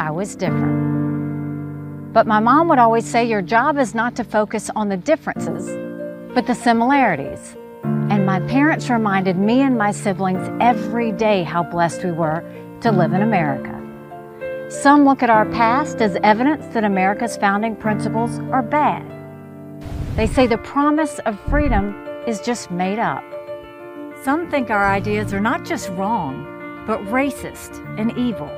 [0.00, 2.12] I was different.
[2.12, 5.66] But my mom would always say your job is not to focus on the differences,
[6.34, 7.56] but the similarities.
[7.82, 12.42] And my parents reminded me and my siblings every day how blessed we were
[12.80, 13.83] to live in America.
[14.82, 19.02] Some look at our past as evidence that America's founding principles are bad.
[20.16, 21.94] They say the promise of freedom
[22.26, 23.24] is just made up.
[24.24, 28.50] Some think our ideas are not just wrong, but racist and evil.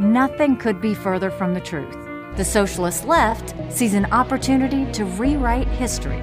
[0.00, 1.96] Nothing could be further from the truth.
[2.36, 6.22] The socialist left sees an opportunity to rewrite history.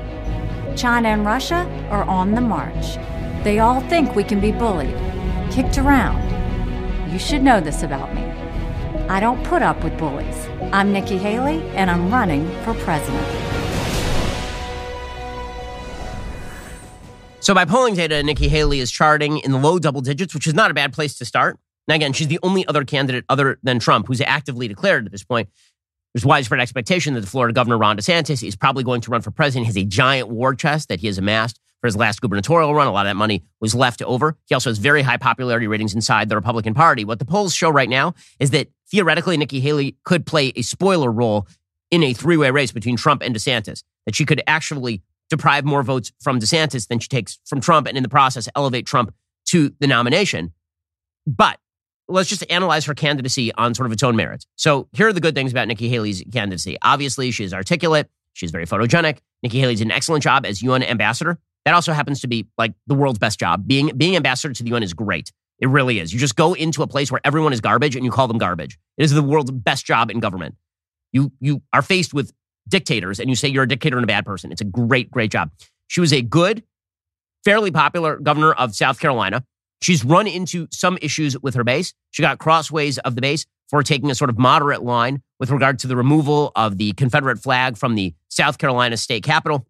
[0.76, 2.95] China and Russia are on the march.
[3.43, 4.98] They all think we can be bullied,
[5.52, 6.20] kicked around.
[7.12, 8.37] You should know this about me.
[9.10, 10.47] I don't put up with bullies.
[10.74, 13.26] I'm Nikki Haley, and I'm running for president.
[17.39, 20.53] So, by polling data, Nikki Haley is charting in the low double digits, which is
[20.53, 21.58] not a bad place to start.
[21.88, 25.24] Now, again, she's the only other candidate other than Trump who's actively declared at this
[25.24, 25.47] point.
[26.14, 29.32] There's widespread expectation that the Florida governor, Ron DeSantis, is probably going to run for
[29.32, 29.68] president.
[29.68, 32.88] He has a giant war chest that he has amassed for his last gubernatorial run.
[32.88, 34.38] A lot of that money was left over.
[34.45, 37.05] He also has very high popularity ratings inside the Republican Party.
[37.05, 41.11] What the polls show right now is that theoretically, Nikki Haley could play a spoiler
[41.11, 41.47] role
[41.91, 45.84] in a three way race between Trump and DeSantis, that she could actually deprive more
[45.84, 49.13] votes from DeSantis than she takes from Trump, and in the process, elevate Trump
[49.45, 50.53] to the nomination.
[51.25, 51.59] But
[52.07, 54.45] let's just analyze her candidacy on sort of its own merits.
[54.55, 56.78] So here are the good things about Nikki Haley's candidacy.
[56.82, 58.09] Obviously, she is articulate.
[58.34, 59.19] She's very photogenic.
[59.43, 61.39] Nikki Haley did an excellent job as UN ambassador.
[61.68, 63.68] That also happens to be like the world's best job.
[63.68, 65.34] Being being ambassador to the UN is great.
[65.59, 66.13] It really is.
[66.13, 68.78] You just go into a place where everyone is garbage and you call them garbage.
[68.95, 70.55] It is the world's best job in government.
[71.11, 72.32] You you are faced with
[72.70, 74.49] dictators and you say you're a dictator and a bad person.
[74.53, 75.51] It's a great great job.
[75.88, 76.63] She was a good,
[77.43, 79.43] fairly popular governor of South Carolina.
[79.82, 81.93] She's run into some issues with her base.
[82.11, 85.80] She got crossways of the base for taking a sort of moderate line with regard
[85.80, 89.68] to the removal of the Confederate flag from the South Carolina state capitol.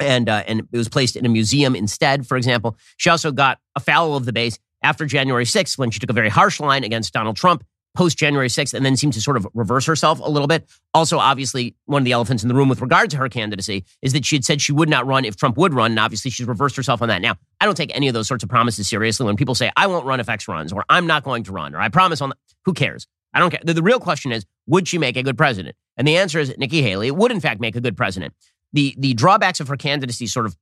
[0.00, 2.76] And, uh, and it was placed in a museum instead, for example.
[2.96, 6.14] She also got a foul of the base after January 6th when she took a
[6.14, 7.64] very harsh line against Donald Trump
[7.94, 10.68] post January 6th and then seemed to sort of reverse herself a little bit.
[10.92, 14.12] Also, obviously, one of the elephants in the room with regard to her candidacy is
[14.12, 15.92] that she had said she would not run if Trump would run.
[15.92, 17.22] And obviously, she's reversed herself on that.
[17.22, 19.24] Now, I don't take any of those sorts of promises seriously.
[19.24, 21.74] When people say, I won't run if X runs, or I'm not going to run,
[21.74, 23.06] or I promise on, the, who cares?
[23.32, 23.60] I don't care.
[23.64, 25.76] The, the real question is, would she make a good president?
[25.96, 28.34] And the answer is Nikki Haley would, in fact, make a good president.
[28.74, 30.56] The, the drawbacks of her candidacy sort of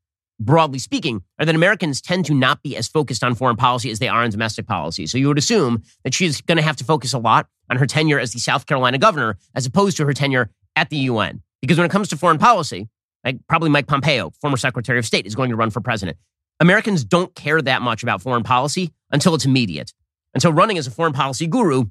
[0.44, 3.98] broadly speaking, are that Americans tend to not be as focused on foreign policy as
[3.98, 5.06] they are on domestic policy.
[5.06, 7.86] So you would assume that she's going to have to focus a lot on her
[7.86, 11.42] tenure as the South Carolina governor as opposed to her tenure at the UN.
[11.60, 12.88] Because when it comes to foreign policy,
[13.24, 16.16] like probably Mike Pompeo, former Secretary of State, is going to run for president.
[16.60, 19.92] Americans don't care that much about foreign policy until it's immediate.
[20.34, 21.86] And so running as a foreign policy guru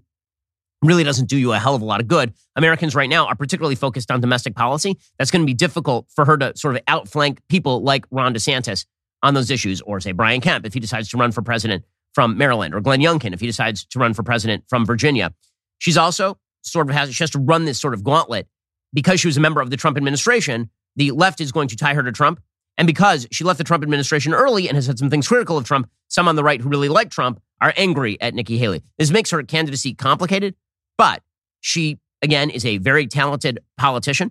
[0.82, 2.34] really doesn't do you a hell of a lot of good.
[2.56, 4.98] Americans right now are particularly focused on domestic policy.
[5.18, 8.86] That's going to be difficult for her to sort of outflank people like Ron DeSantis
[9.24, 12.38] on those issues, or say Brian Kemp if he decides to run for president from
[12.38, 15.34] Maryland, or Glenn Youngkin if he decides to run for president from Virginia.
[15.78, 18.48] She's also sort of has she has to run this sort of gauntlet
[18.94, 20.70] because she was a member of the Trump administration.
[20.96, 22.42] The left is going to tie her to Trump.
[22.78, 25.66] And because she left the Trump administration early and has said some things critical of
[25.66, 28.82] Trump, some on the right who really like Trump are angry at Nikki Haley.
[28.98, 30.56] This makes her candidacy complicated,
[31.02, 31.24] but
[31.62, 34.30] she, again, is a very talented politician.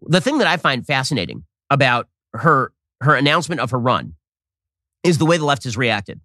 [0.00, 4.14] The thing that I find fascinating about her, her announcement of her run
[5.02, 6.20] is the way the left has reacted.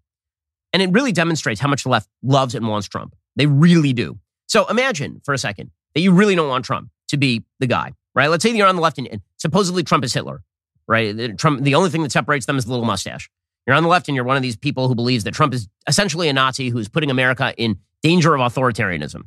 [0.73, 3.15] And it really demonstrates how much the left loves and wants Trump.
[3.35, 4.19] They really do.
[4.45, 7.93] So imagine for a second that you really don't want Trump to be the guy,
[8.13, 8.27] right?
[8.27, 10.43] Let's say you're on the left and, supposedly Trump is Hitler,
[10.87, 11.35] right?
[11.39, 13.27] Trump, the only thing that separates them is the little mustache.
[13.65, 15.67] You're on the left and you're one of these people who believes that Trump is
[15.87, 19.23] essentially a Nazi who's putting America in danger of authoritarianism.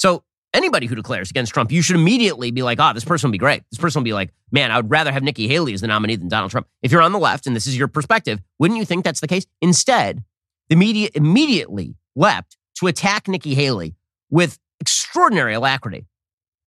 [0.00, 0.24] So
[0.54, 3.38] anybody who declares against Trump, you should immediately be like, oh, this person will be
[3.38, 3.62] great.
[3.70, 6.16] This person will be like, man, I would rather have Nikki Haley as the nominee
[6.16, 6.66] than Donald Trump.
[6.82, 9.28] If you're on the left and this is your perspective, wouldn't you think that's the
[9.28, 9.44] case?
[9.60, 10.24] Instead,
[10.70, 13.94] the media immediately leapt to attack Nikki Haley
[14.30, 16.06] with extraordinary alacrity.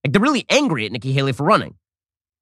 [0.06, 1.74] Like they're really angry at Nikki Haley for running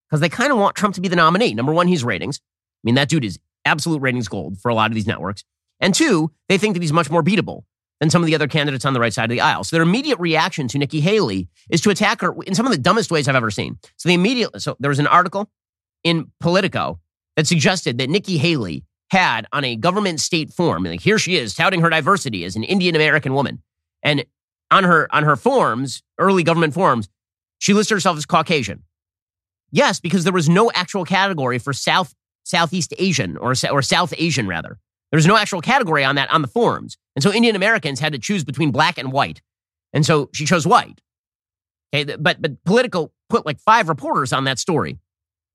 [0.09, 1.53] because they kind of want Trump to be the nominee.
[1.53, 2.41] Number one, he's ratings.
[2.43, 5.45] I mean, that dude is absolute ratings gold for a lot of these networks.
[5.79, 7.63] And two, they think that he's much more beatable
[8.01, 9.63] than some of the other candidates on the right side of the aisle.
[9.63, 12.77] So their immediate reaction to Nikki Haley is to attack her in some of the
[12.77, 13.77] dumbest ways I've ever seen.
[13.95, 15.49] So the immediate, so there was an article
[16.03, 16.99] in Politico
[17.37, 21.53] that suggested that Nikki Haley had on a government state form, like here she is
[21.53, 23.61] touting her diversity as an Indian American woman.
[24.01, 24.25] And
[24.71, 27.07] on her on her forms, early government forms,
[27.59, 28.83] she listed herself as Caucasian.
[29.71, 34.47] Yes, because there was no actual category for South Southeast Asian or or South Asian
[34.47, 34.79] rather.
[35.11, 38.13] There was no actual category on that on the forms, and so Indian Americans had
[38.13, 39.41] to choose between black and white,
[39.93, 41.01] and so she chose white.
[41.93, 44.99] Okay, but but Politico put like five reporters on that story,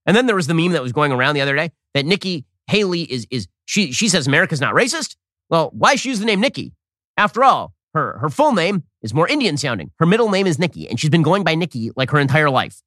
[0.05, 2.45] and then there was the meme that was going around the other day that Nikki
[2.67, 5.17] Haley is is she she says America's not racist.
[5.49, 6.75] Well, why she use the name Nikki?
[7.17, 9.91] After all, her her full name is more Indian sounding.
[9.99, 12.83] Her middle name is Nikki, and she's been going by Nikki like her entire life.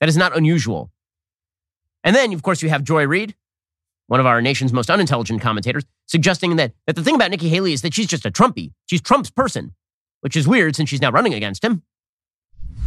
[0.00, 0.90] That is not unusual.
[2.02, 3.34] And then, of course, you have Joy Reid,
[4.10, 7.72] one of our nation's most unintelligent commentators, suggesting that, that the thing about Nikki Haley
[7.72, 8.72] is that she's just a Trumpy.
[8.86, 9.72] She's Trump's person,
[10.22, 11.84] which is weird since she's now running against him.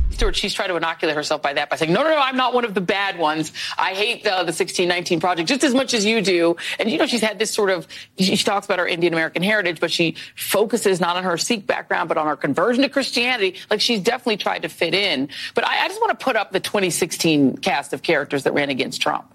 [0.10, 2.54] Stewart, she's tried to inoculate herself by that by saying, no, no, no, I'm not
[2.54, 3.54] one of the bad ones.
[3.78, 6.58] I hate uh, the 1619 project just as much as you do.
[6.78, 7.88] And, you know, she's had this sort of,
[8.20, 11.66] she, she talks about her Indian American heritage, but she focuses not on her Sikh
[11.66, 13.56] background, but on her conversion to Christianity.
[13.72, 15.30] Like she's definitely tried to fit in.
[15.56, 18.70] But I, I just want to put up the 2016 cast of characters that ran
[18.70, 19.33] against Trump.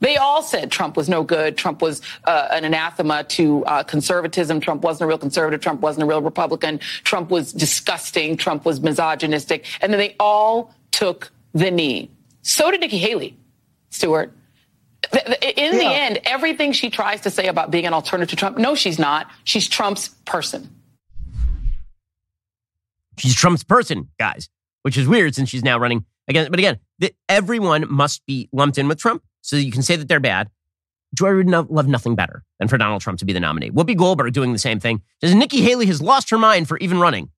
[0.00, 1.56] They all said Trump was no good.
[1.56, 4.60] Trump was uh, an anathema to uh, conservatism.
[4.60, 5.60] Trump wasn't a real conservative.
[5.60, 6.78] Trump wasn't a real Republican.
[7.04, 8.36] Trump was disgusting.
[8.36, 9.64] Trump was misogynistic.
[9.80, 12.10] And then they all took the knee.
[12.42, 13.36] So did Nikki Haley,
[13.90, 14.32] Stewart.
[15.12, 15.70] In yeah.
[15.70, 18.98] the end, everything she tries to say about being an alternative to Trump, no, she's
[18.98, 19.30] not.
[19.44, 20.68] She's Trump's person.
[23.18, 24.48] She's Trump's person, guys,
[24.82, 26.50] which is weird since she's now running again.
[26.50, 30.08] But again, the, everyone must be lumped in with Trump so you can say that
[30.08, 30.50] they're bad.
[31.14, 33.70] Joy would no, love nothing better than for Donald Trump to be the nominee.
[33.70, 35.02] Whoopi Goldberg doing the same thing.
[35.20, 37.30] Says Nikki Haley has lost her mind for even running.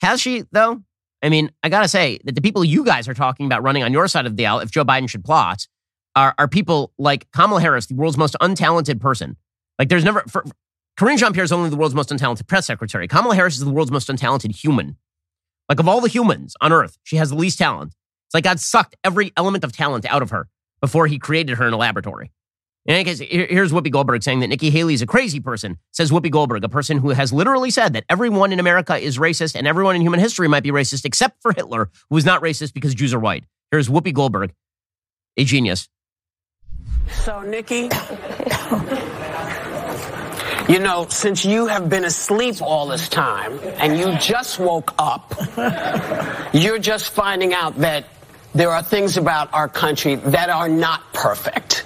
[0.00, 0.82] Has she, though?
[1.22, 3.82] I mean, I got to say that the people you guys are talking about running
[3.82, 5.68] on your side of the aisle, if Joe Biden should plot,
[6.16, 9.36] are, are people like Kamala Harris, the world's most untalented person.
[9.78, 10.42] Like, there's never, for,
[10.96, 13.06] Karine Jean Pierre is only the world's most untalented press secretary.
[13.06, 14.96] Kamala Harris is the world's most untalented human.
[15.68, 17.94] Like, of all the humans on earth, she has the least talent.
[18.28, 20.48] It's like God sucked every element of talent out of her
[20.80, 22.30] before he created her in a laboratory.
[22.86, 26.10] In any case, here's Whoopi Goldberg saying that Nikki Haley is a crazy person, says
[26.10, 29.66] Whoopi Goldberg, a person who has literally said that everyone in America is racist and
[29.66, 32.94] everyone in human history might be racist except for Hitler, who is not racist because
[32.94, 33.44] Jews are white.
[33.70, 34.54] Here's Whoopi Goldberg,
[35.36, 35.88] a genius.
[37.10, 37.90] So, Nikki,
[40.72, 45.34] you know, since you have been asleep all this time and you just woke up,
[46.54, 48.06] you're just finding out that
[48.54, 51.84] there are things about our country that are not perfect.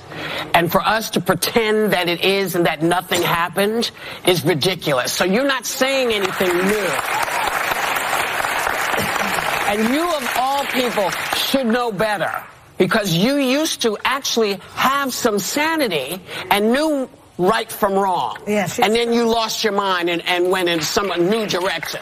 [0.55, 3.91] And for us to pretend that it is and that nothing happened
[4.27, 5.13] is ridiculous.
[5.13, 6.91] So you're not saying anything new.
[9.67, 12.33] And you, of all people, should know better
[12.79, 17.09] because you used to actually have some sanity and knew
[17.39, 18.39] right from wrong.
[18.47, 18.79] Yes.
[18.79, 22.01] And then you lost your mind and, and went in some new direction.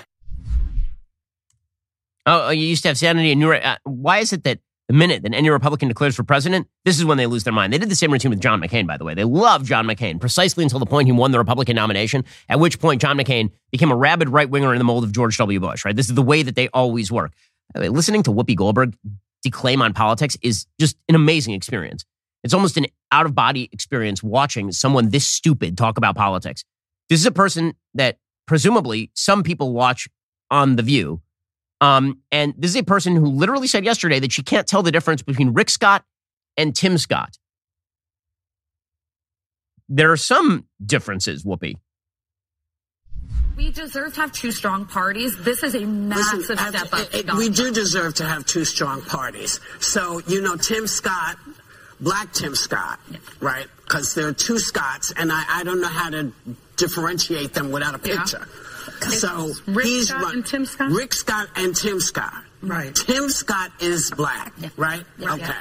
[2.26, 3.64] Oh, oh, you used to have sanity and you were.
[3.64, 7.04] Uh, why is it that The minute that any Republican declares for president, this is
[7.04, 7.72] when they lose their mind.
[7.72, 9.14] They did the same routine with John McCain, by the way.
[9.14, 12.78] They loved John McCain precisely until the point he won the Republican nomination, at which
[12.78, 15.60] point John McCain became a rabid right winger in the mold of George W.
[15.60, 15.96] Bush, right?
[15.96, 17.32] This is the way that they always work.
[17.74, 18.94] Listening to Whoopi Goldberg
[19.42, 22.04] declaim on politics is just an amazing experience.
[22.44, 26.64] It's almost an out of body experience watching someone this stupid talk about politics.
[27.08, 30.06] This is a person that presumably some people watch
[30.50, 31.22] on The View
[31.82, 34.92] um, and this is a person who literally said yesterday that she can't tell the
[34.92, 36.04] difference between Rick Scott
[36.56, 37.36] and Tim Scott.
[39.88, 41.74] There are some differences, Whoopi.
[43.56, 45.36] We deserve to have two strong parties.
[45.42, 47.00] This is a massive Listen, step up.
[47.14, 49.60] it- it- we do deserve to have two strong parties.
[49.80, 51.36] So, you know, Tim Scott,
[52.00, 52.98] black Tim Scott,
[53.40, 53.66] right?
[53.84, 56.32] Because there are two Scotts, and I, I don't know how to
[56.76, 58.48] differentiate them without a picture.
[59.00, 60.90] So Rick he's Scott run- and Tim Scott?
[60.90, 62.44] Rick Scott and Tim Scott.
[62.62, 62.94] Right.
[62.94, 65.04] Tim Scott is black, right?
[65.18, 65.32] Yeah.
[65.34, 65.52] okay.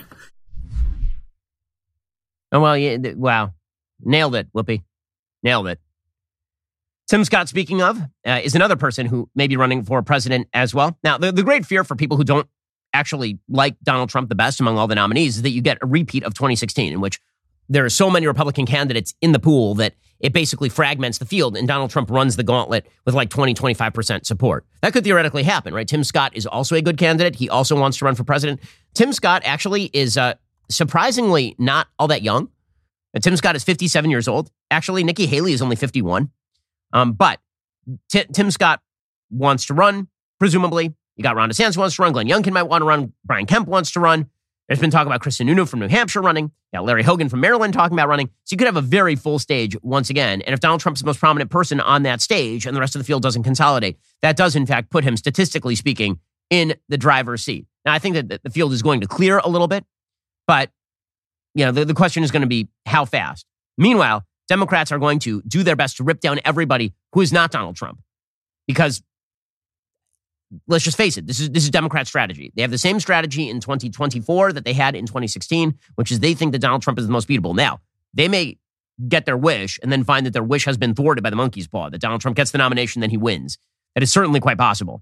[2.51, 3.53] Oh, well, yeah, th- wow.
[4.03, 4.83] Nailed it, Whoopi.
[5.43, 5.79] Nailed it.
[7.07, 10.73] Tim Scott, speaking of, uh, is another person who may be running for president as
[10.73, 10.97] well.
[11.03, 12.47] Now, the, the great fear for people who don't
[12.93, 15.85] actually like Donald Trump the best among all the nominees is that you get a
[15.85, 17.19] repeat of 2016, in which
[17.71, 21.55] there are so many Republican candidates in the pool that it basically fragments the field
[21.55, 24.65] and Donald Trump runs the gauntlet with like 20, 25% support.
[24.81, 25.87] That could theoretically happen, right?
[25.87, 27.35] Tim Scott is also a good candidate.
[27.35, 28.59] He also wants to run for president.
[28.93, 30.33] Tim Scott actually is uh,
[30.69, 32.49] surprisingly not all that young.
[33.21, 34.51] Tim Scott is 57 years old.
[34.69, 36.29] Actually, Nikki Haley is only 51.
[36.91, 37.39] Um, but
[38.09, 38.81] Ti- Tim Scott
[39.29, 40.09] wants to run,
[40.39, 40.93] presumably.
[41.15, 42.11] You got Ron DeSantis wants to run.
[42.11, 43.13] Glenn Youngkin might want to run.
[43.23, 44.29] Brian Kemp wants to run.
[44.71, 46.49] There's been talk about Chris Sununu from New Hampshire running.
[46.71, 48.27] Yeah, Larry Hogan from Maryland talking about running.
[48.45, 50.41] So you could have a very full stage once again.
[50.43, 53.01] And if Donald Trump's the most prominent person on that stage and the rest of
[53.01, 57.43] the field doesn't consolidate, that does in fact put him, statistically speaking, in the driver's
[57.43, 57.65] seat.
[57.83, 59.83] Now, I think that the- field is going to clear a little bit,
[60.47, 60.69] but
[61.53, 63.45] you know, the, the question is going to be how fast.
[63.77, 67.51] Meanwhile, Democrats are going to do their best to rip down everybody who is not
[67.51, 67.99] Donald Trump.
[68.67, 69.03] Because
[70.67, 72.51] let's just face it, this is this is Democrat strategy.
[72.55, 76.33] They have the same strategy in 2024 that they had in 2016, which is they
[76.33, 77.55] think that Donald Trump is the most beatable.
[77.55, 77.79] Now,
[78.13, 78.57] they may
[79.07, 81.67] get their wish and then find that their wish has been thwarted by the monkey's
[81.67, 83.57] paw, that Donald Trump gets the nomination, then he wins.
[83.95, 85.01] That is certainly quite possible.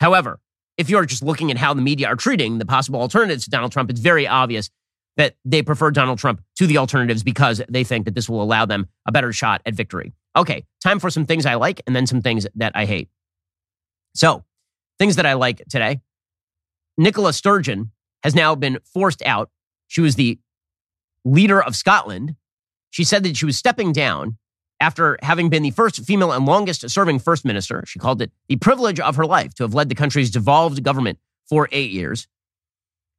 [0.00, 0.40] However,
[0.76, 3.72] if you're just looking at how the media are treating the possible alternatives to Donald
[3.72, 4.70] Trump, it's very obvious
[5.16, 8.64] that they prefer Donald Trump to the alternatives because they think that this will allow
[8.64, 10.12] them a better shot at victory.
[10.34, 13.08] Okay, time for some things I like and then some things that I hate.
[14.14, 14.44] So,
[15.02, 16.00] things that I like today.
[16.96, 17.90] Nicola Sturgeon
[18.22, 19.50] has now been forced out.
[19.88, 20.38] She was the
[21.24, 22.36] leader of Scotland.
[22.90, 24.38] She said that she was stepping down
[24.78, 27.82] after having been the first female and longest serving first minister.
[27.84, 31.18] She called it the privilege of her life to have led the country's devolved government
[31.48, 32.28] for eight years.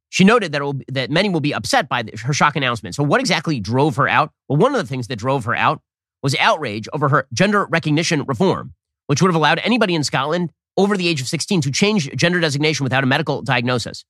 [0.08, 2.94] She noted that, will, that many will be upset by her shock announcement.
[2.94, 4.32] So, what exactly drove her out?
[4.48, 5.82] Well, one of the things that drove her out
[6.22, 8.72] was outrage over her gender recognition reform,
[9.06, 12.40] which would have allowed anybody in Scotland over the age of 16 to change gender
[12.40, 14.04] designation without a medical diagnosis.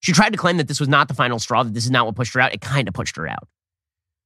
[0.00, 2.06] She tried to claim that this was not the final straw, that this is not
[2.06, 2.54] what pushed her out.
[2.54, 3.48] It kind of pushed her out.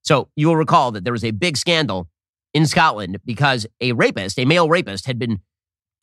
[0.02, 2.08] So, you will recall that there was a big scandal
[2.52, 5.40] in Scotland because a rapist, a male rapist, had been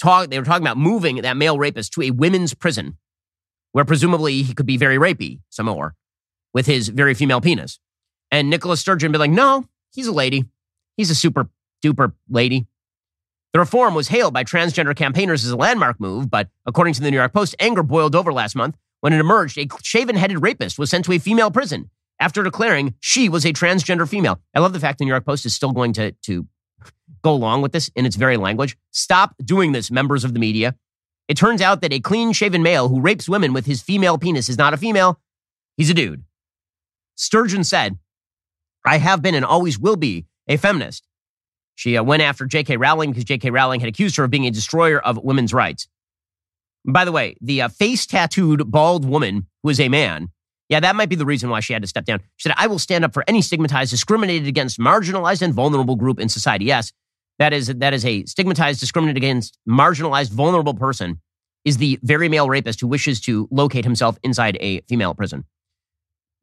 [0.01, 0.29] talk.
[0.29, 2.97] They were talking about moving that male rapist to a women's prison,
[3.71, 5.95] where presumably he could be very rapey some more
[6.53, 7.79] with his very female penis.
[8.31, 10.45] And Nicholas Sturgeon be like, no, he's a lady.
[10.97, 11.49] He's a super
[11.83, 12.67] duper lady.
[13.53, 17.11] The reform was hailed by transgender campaigners as a landmark move, but according to the
[17.11, 20.79] New York Post, anger boiled over last month when it emerged a shaven headed rapist
[20.79, 21.89] was sent to a female prison
[22.19, 24.39] after declaring she was a transgender female.
[24.55, 26.47] I love the fact the New York Post is still going to, to
[27.23, 28.77] go along with this in its very language.
[28.91, 30.75] Stop doing this, members of the media.
[31.27, 34.49] It turns out that a clean shaven male who rapes women with his female penis
[34.49, 35.19] is not a female,
[35.77, 36.23] he's a dude.
[37.15, 37.97] Sturgeon said,
[38.85, 41.07] I have been and always will be a feminist.
[41.81, 42.77] She uh, went after J.K.
[42.77, 43.49] Rowling because J.K.
[43.49, 45.87] Rowling had accused her of being a destroyer of women's rights.
[46.85, 50.29] By the way, the uh, face tattooed bald woman who is a man,
[50.69, 52.19] yeah, that might be the reason why she had to step down.
[52.37, 56.19] She said, I will stand up for any stigmatized, discriminated against, marginalized, and vulnerable group
[56.19, 56.65] in society.
[56.65, 56.93] Yes,
[57.39, 61.19] that is, that is a stigmatized, discriminated against, marginalized, vulnerable person
[61.65, 65.45] is the very male rapist who wishes to locate himself inside a female prison.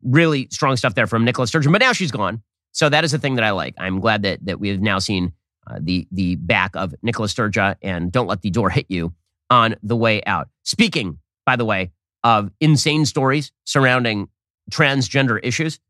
[0.02, 2.42] Really strong stuff there from Nicola Sturgeon, but now she's gone.
[2.78, 3.74] So that is the thing that I like.
[3.76, 5.32] I'm glad that that we have now seen
[5.66, 9.12] uh, the the back of Nicola Sturgeon and don't let the door hit you
[9.50, 10.48] on the way out.
[10.62, 11.90] Speaking, by the way,
[12.22, 14.28] of insane stories surrounding
[14.70, 15.80] transgender issues,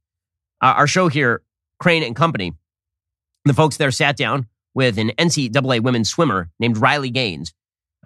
[0.62, 1.42] uh, our show here,
[1.78, 2.54] Crane and Company,
[3.44, 7.52] the folks there sat down with an NCAA women's swimmer named Riley Gaines.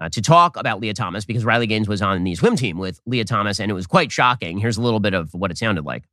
[0.01, 2.99] uh, to talk about Lia Thomas because Riley Gaines was on the swim team with
[3.05, 4.57] Lia Thomas, and it was quite shocking.
[4.57, 6.03] Here's a little bit of what it sounded like.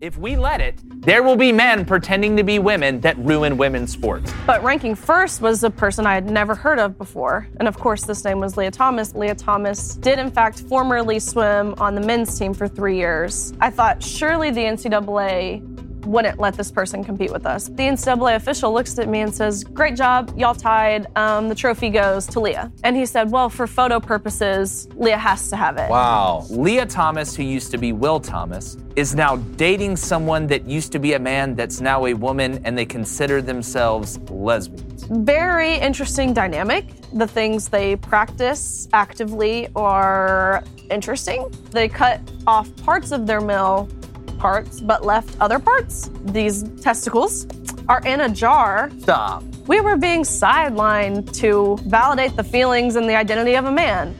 [0.00, 3.92] If we let it, there will be men pretending to be women that ruin women's
[3.92, 4.34] sports.
[4.44, 7.46] But ranking first was a person I had never heard of before.
[7.60, 9.14] And of course, this name was Lia Thomas.
[9.14, 13.52] Lia Thomas did, in fact, formerly swim on the men's team for three years.
[13.60, 15.73] I thought surely the NCAA
[16.04, 17.68] wouldn't let this person compete with us.
[17.68, 21.06] The NCAA official looks at me and says, Great job, y'all tied.
[21.16, 22.72] Um, the trophy goes to Lia.
[22.82, 25.90] And he said, Well, for photo purposes, Lia has to have it.
[25.90, 26.46] Wow.
[26.50, 30.98] Lia Thomas, who used to be Will Thomas, is now dating someone that used to
[30.98, 35.04] be a man that's now a woman, and they consider themselves lesbians.
[35.04, 36.86] Very interesting dynamic.
[37.12, 41.52] The things they practice actively are interesting.
[41.70, 43.88] They cut off parts of their mill
[44.38, 46.10] parts but left other parts.
[46.24, 47.46] These testicles
[47.88, 48.90] are in a jar.
[49.00, 49.42] Stop.
[49.66, 54.16] We were being sidelined to validate the feelings and the identity of a man.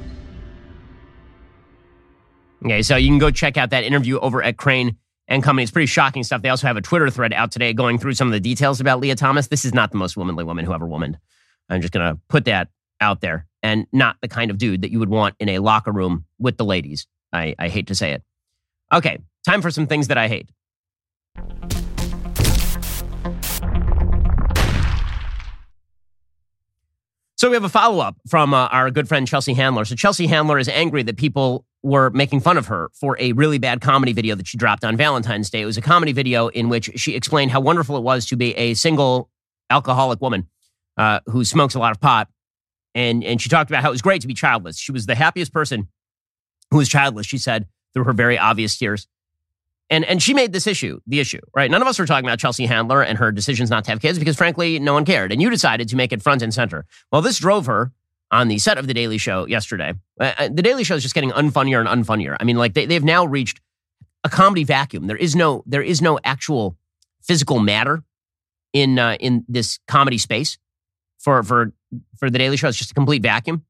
[2.65, 4.97] Okay, so you can go check out that interview over at Crane
[5.29, 5.65] and Company.
[5.65, 6.43] It's pretty shocking stuff.
[6.43, 9.01] They also have a Twitter thread out today going through some of the details about
[9.01, 9.49] Lia Thomas.
[9.49, 11.19] This is not the most womanly woman who ever womaned.
[11.69, 12.69] I'm just going to put that
[13.01, 15.93] out there and not the kind of dude that you would want in a locker
[15.93, 17.07] room with the ladies.
[17.33, 18.23] I, I hate to say it.
[18.93, 20.49] Okay, time for some things that I hate.
[27.37, 29.85] So we have a follow up from uh, our good friend Chelsea Handler.
[29.85, 33.59] So Chelsea Handler is angry that people were making fun of her for a really
[33.59, 35.61] bad comedy video that she dropped on Valentine's Day.
[35.61, 38.55] It was a comedy video in which she explained how wonderful it was to be
[38.57, 39.29] a single
[39.69, 40.49] alcoholic woman
[40.97, 42.29] uh, who smokes a lot of pot.
[42.95, 44.79] And, and she talked about how it was great to be childless.
[44.79, 45.89] She was the happiest person
[46.71, 49.07] who was childless, she said, through her very obvious tears.
[49.91, 51.71] And, and she made this issue the issue, right?
[51.71, 54.19] None of us were talking about Chelsea Handler and her decisions not to have kids
[54.19, 55.31] because, frankly, no one cared.
[55.31, 56.87] And you decided to make it front and center.
[57.13, 57.93] Well, this drove her
[58.31, 59.95] on the set of The Daily Show yesterday.
[60.19, 62.37] Uh, uh the Daily Show is just getting unfunnier and unfunnier.
[62.41, 63.61] I mean, like they, they've now reached
[64.25, 65.07] a comedy vacuum.
[65.07, 66.77] There is no there is no actual
[67.23, 68.03] physical matter
[68.73, 70.59] in uh, in this comedy space
[71.19, 71.73] for for
[72.19, 72.69] for The Daily Show.
[72.69, 73.65] It's just a complete vacuum.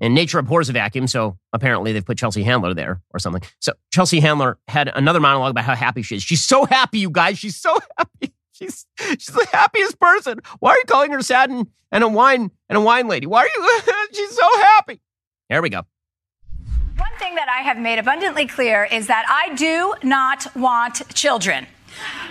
[0.00, 3.42] And nature abhors a vacuum, so apparently they've put Chelsea Handler there or something.
[3.58, 6.22] So Chelsea Handler had another monologue about how happy she is.
[6.22, 7.38] She's so happy, you guys.
[7.38, 8.32] She's so happy.
[8.52, 10.40] She's she's the happiest person.
[10.60, 13.26] Why are you calling her sad and, and a wine and a wine lady?
[13.26, 13.82] Why are you?
[14.12, 15.00] she's so happy.
[15.48, 15.82] There we go.
[16.96, 21.66] One thing that I have made abundantly clear is that I do not want children.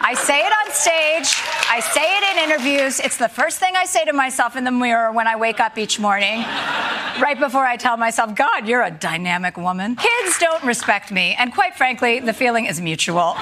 [0.02, 1.44] I say it on stage.
[1.70, 3.00] I say it in interviews.
[3.00, 5.78] It's the first thing I say to myself in the mirror when I wake up
[5.78, 6.40] each morning,
[7.22, 9.96] right before I tell myself, God, you're a dynamic woman.
[9.96, 11.36] Kids don't respect me.
[11.38, 13.36] And quite frankly, the feeling is mutual.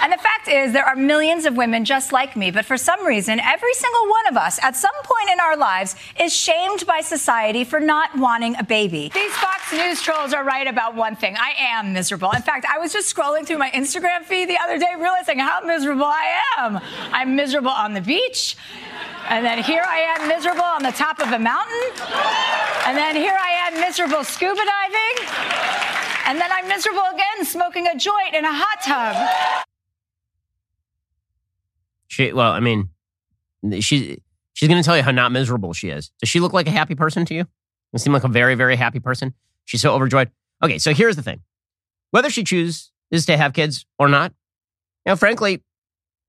[0.00, 3.04] And the fact is, there are millions of women just like me, but for some
[3.04, 7.00] reason, every single one of us at some point in our lives is shamed by
[7.00, 9.10] society for not wanting a baby.
[9.12, 12.30] These Fox News trolls are right about one thing I am miserable.
[12.30, 15.60] In fact, I was just scrolling through my Instagram feed the other day, realizing how
[15.60, 16.80] miserable I am.
[17.12, 18.56] I'm miserable on the beach.
[19.28, 21.82] And then here I am miserable on the top of a mountain.
[22.86, 25.28] And then here I am miserable scuba diving.
[26.26, 29.64] And then I'm miserable again smoking a joint in a hot tub.
[32.08, 32.88] She well, I mean,
[33.80, 34.18] she
[34.54, 36.10] she's going to tell you how not miserable she is.
[36.20, 37.46] Does she look like a happy person to you?
[37.92, 39.34] Does seem like a very very happy person?
[39.66, 40.30] She's so overjoyed.
[40.62, 41.42] Okay, so here's the thing:
[42.10, 42.90] whether she chooses
[43.26, 44.32] to have kids or not,
[45.06, 45.62] know, frankly,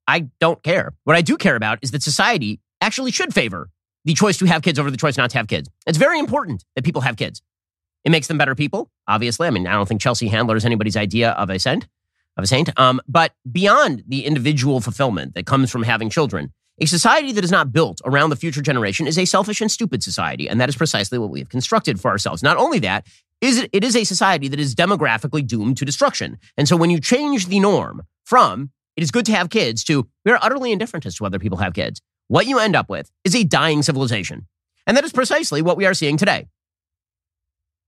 [0.08, 0.94] I don't care.
[1.04, 3.70] What I do care about is that society actually should favor
[4.06, 5.70] the choice to have kids over the choice not to have kids.
[5.86, 7.42] It's very important that people have kids.
[8.06, 9.48] It makes them better people, obviously.
[9.48, 11.88] I mean, I don't think Chelsea Handler is anybody's idea of a saint
[12.38, 12.78] of a saint.
[12.80, 17.52] Um, but beyond the individual fulfillment that comes from having children, a society that is
[17.52, 20.48] not built around the future generation is a selfish and stupid society.
[20.48, 22.42] And that is precisely what we have constructed for ourselves.
[22.42, 23.06] Not only that,
[23.42, 26.38] is it, it is a society that is demographically doomed to destruction.
[26.58, 30.08] And so when you change the norm from it is good to have kids to
[30.26, 33.10] we are utterly indifferent as to whether people have kids, what you end up with
[33.24, 34.46] is a dying civilization.
[34.86, 36.48] And that is precisely what we are seeing today.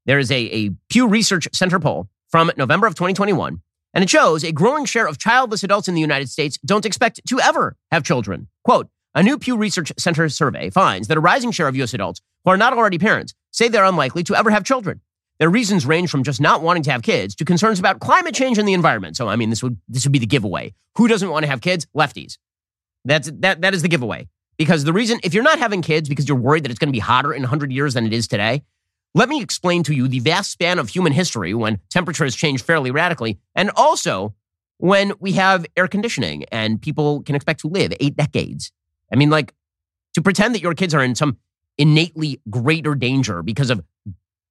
[0.06, 3.62] There is a, a Pew Research Center poll from November of 2021
[3.94, 7.22] and it shows a growing share of childless adults in the United States don't expect
[7.28, 8.48] to ever have children.
[8.64, 11.94] Quote, a new Pew Research Center survey finds that a rising share of U.S.
[11.94, 15.02] adults who are not already parents say they're unlikely to ever have children.
[15.40, 18.58] Their reasons range from just not wanting to have kids to concerns about climate change
[18.58, 19.18] and the environment.
[19.18, 20.74] So, I mean, this would this would be the giveaway.
[20.98, 21.88] Who doesn't want to have kids?
[21.98, 22.38] Lefties.
[23.06, 24.28] That's that that is the giveaway.
[24.58, 26.94] Because the reason, if you're not having kids because you're worried that it's going to
[26.94, 28.62] be hotter in 100 years than it is today,
[29.14, 32.92] let me explain to you the vast span of human history when temperatures change fairly
[32.92, 34.34] radically, and also
[34.78, 38.72] when we have air conditioning and people can expect to live eight decades.
[39.12, 39.54] I mean, like,
[40.14, 41.38] to pretend that your kids are in some
[41.78, 43.84] innately greater danger because of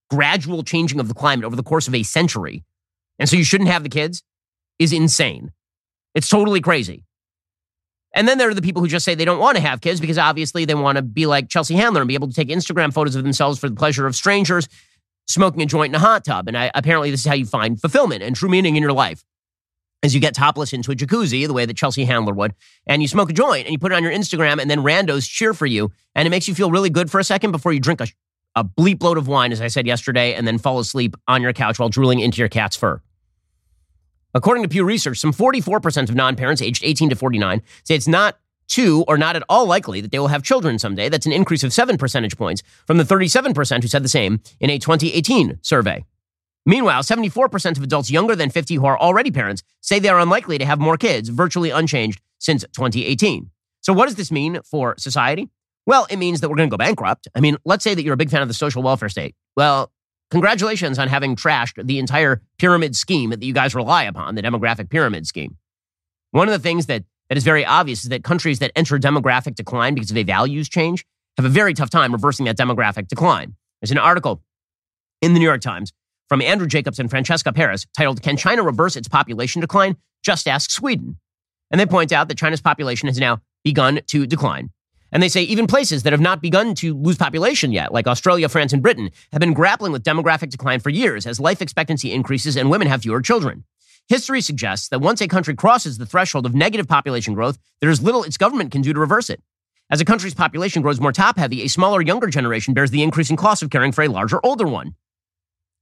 [0.08, 2.64] gradual changing of the climate over the course of a century.
[3.18, 4.22] And so you shouldn't have the kids
[4.78, 5.52] is insane.
[6.14, 7.04] It's totally crazy.
[8.14, 10.00] And then there are the people who just say they don't want to have kids
[10.00, 12.92] because obviously they want to be like Chelsea Handler and be able to take Instagram
[12.92, 14.68] photos of themselves for the pleasure of strangers
[15.30, 16.48] smoking a joint in a hot tub.
[16.48, 19.24] And I, apparently, this is how you find fulfillment and true meaning in your life.
[20.02, 22.54] As you get topless into a jacuzzi, the way that Chelsea Handler would,
[22.86, 25.28] and you smoke a joint and you put it on your Instagram, and then randos
[25.28, 27.80] cheer for you, and it makes you feel really good for a second before you
[27.80, 28.06] drink a,
[28.56, 31.52] a bleep load of wine, as I said yesterday, and then fall asleep on your
[31.52, 33.02] couch while drooling into your cat's fur.
[34.35, 38.09] According to Pew Research, some 44% of non parents aged 18 to 49 say it's
[38.09, 41.09] not too or not at all likely that they will have children someday.
[41.09, 44.70] That's an increase of seven percentage points from the 37% who said the same in
[44.70, 46.05] a 2018 survey.
[46.66, 50.59] Meanwhile, 74% of adults younger than 50 who are already parents say they are unlikely
[50.59, 53.51] to have more kids, virtually unchanged since 2018.
[53.81, 55.49] So, what does this mean for society?
[55.87, 57.26] Well, it means that we're going to go bankrupt.
[57.35, 59.35] I mean, let's say that you're a big fan of the social welfare state.
[59.57, 59.91] Well,
[60.31, 64.91] congratulations on having trashed the entire pyramid scheme that you guys rely upon, the demographic
[64.91, 65.57] pyramid scheme.
[66.31, 69.55] One of the things that that is very obvious is that countries that enter demographic
[69.55, 71.07] decline because of a values change
[71.37, 73.55] have a very tough time reversing that demographic decline.
[73.81, 74.43] There's an article
[75.22, 75.93] in the New York Times
[76.28, 79.97] from Andrew Jacobs and Francesca Paris titled, Can China Reverse Its Population Decline?
[80.24, 81.18] Just Ask Sweden.
[81.70, 84.70] And they point out that China's population has now begun to decline.
[85.12, 88.48] And they say even places that have not begun to lose population yet, like Australia,
[88.48, 92.56] France, and Britain, have been grappling with demographic decline for years as life expectancy increases
[92.56, 93.64] and women have fewer children.
[94.08, 98.02] History suggests that once a country crosses the threshold of negative population growth, there is
[98.02, 99.42] little its government can do to reverse it.
[99.90, 103.36] As a country's population grows more top heavy, a smaller younger generation bears the increasing
[103.36, 104.94] cost of caring for a larger older one.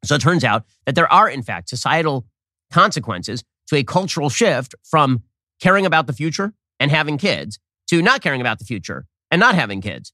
[0.04, 2.26] So it turns out that there are, in fact, societal
[2.70, 5.22] consequences to a cultural shift from
[5.60, 7.58] caring about the future and having kids
[7.88, 10.12] to not caring about the future and not having kids.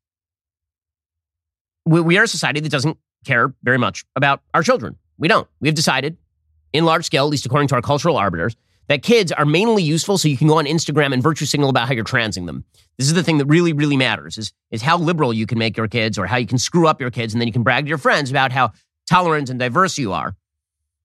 [1.86, 4.96] We, we are a society that doesn't care very much about our children.
[5.18, 5.48] We don't.
[5.60, 6.16] We've decided
[6.72, 8.56] in large scale, at least according to our cultural arbiters,
[8.88, 11.88] that kids are mainly useful so you can go on Instagram and virtue signal about
[11.88, 12.64] how you're transing them.
[12.98, 15.76] This is the thing that really, really matters is, is how liberal you can make
[15.76, 17.84] your kids or how you can screw up your kids and then you can brag
[17.84, 18.72] to your friends about how
[19.08, 20.36] tolerant and diverse you are.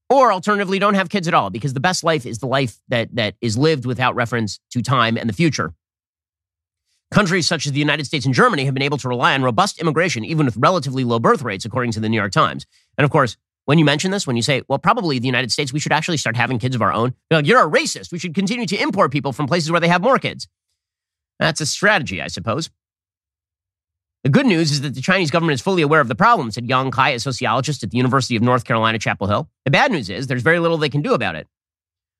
[0.10, 3.16] Or alternatively, don't have kids at all because the best life is the life that,
[3.16, 5.74] that is lived without reference to time and the future.
[7.12, 9.80] Countries such as the United States and Germany have been able to rely on robust
[9.80, 12.68] immigration, even with relatively low birth rates, according to the New York Times.
[12.98, 13.36] And of course,
[13.66, 16.18] when you mention this, when you say, well, probably the United States, we should actually
[16.18, 18.12] start having kids of our own, you're like, you're a racist.
[18.12, 20.48] We should continue to import people from places where they have more kids.
[21.40, 22.70] That's a strategy, I suppose.
[24.24, 26.68] The good news is that the Chinese government is fully aware of the problem, said
[26.68, 29.50] Yong Cai, a sociologist at the University of North Carolina, Chapel Hill.
[29.66, 31.48] The bad news is there's very little they can do about it.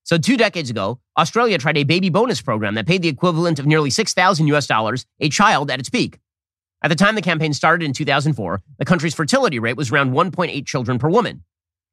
[0.04, 3.66] So, two decades ago, Australia tried a baby bonus program that paid the equivalent of
[3.66, 6.20] nearly 6,000 US dollars a child at its peak.
[6.82, 10.66] At the time the campaign started in 2004, the country's fertility rate was around 1.8
[10.66, 11.44] children per woman.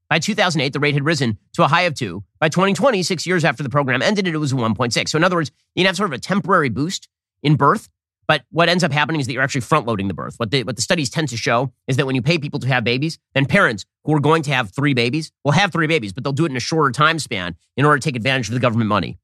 [0.09, 2.22] By 2008, the rate had risen to a high of two.
[2.38, 5.09] By 2020, six years after the program ended, it was 1.6.
[5.09, 7.09] So, in other words, you can have sort of a temporary boost
[7.42, 7.88] in birth,
[8.29, 10.35] but what ends up happening is that you're actually front loading the birth.
[10.39, 12.68] What the, what the studies tend to show is that when you pay people to
[12.68, 16.12] have babies, then parents who are going to have three babies will have three babies,
[16.12, 18.55] but they'll do it in a shorter time span in order to take advantage of
[18.55, 19.18] the government money.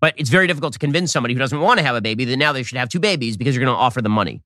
[0.00, 2.36] But it's very difficult to convince somebody who doesn't want to have a baby that
[2.36, 4.42] now they should have two babies because you're going to offer them money.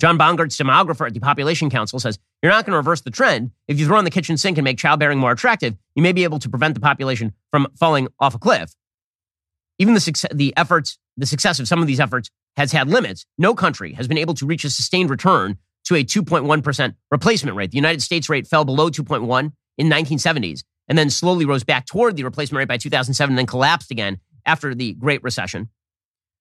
[0.00, 3.52] John Bongaarts demographer at the Population Council says you're not going to reverse the trend.
[3.68, 6.24] If you throw in the kitchen sink and make childbearing more attractive, you may be
[6.24, 8.74] able to prevent the population from falling off a cliff.
[9.78, 13.24] Even the, success, the efforts, the success of some of these efforts has had limits.
[13.38, 17.70] No country has been able to reach a sustained return to a 2.1% replacement rate.
[17.70, 22.16] The United States rate fell below 2.1 in 1970s and then slowly rose back toward
[22.16, 25.68] the replacement rate by 2007 and then collapsed again after the Great Recession.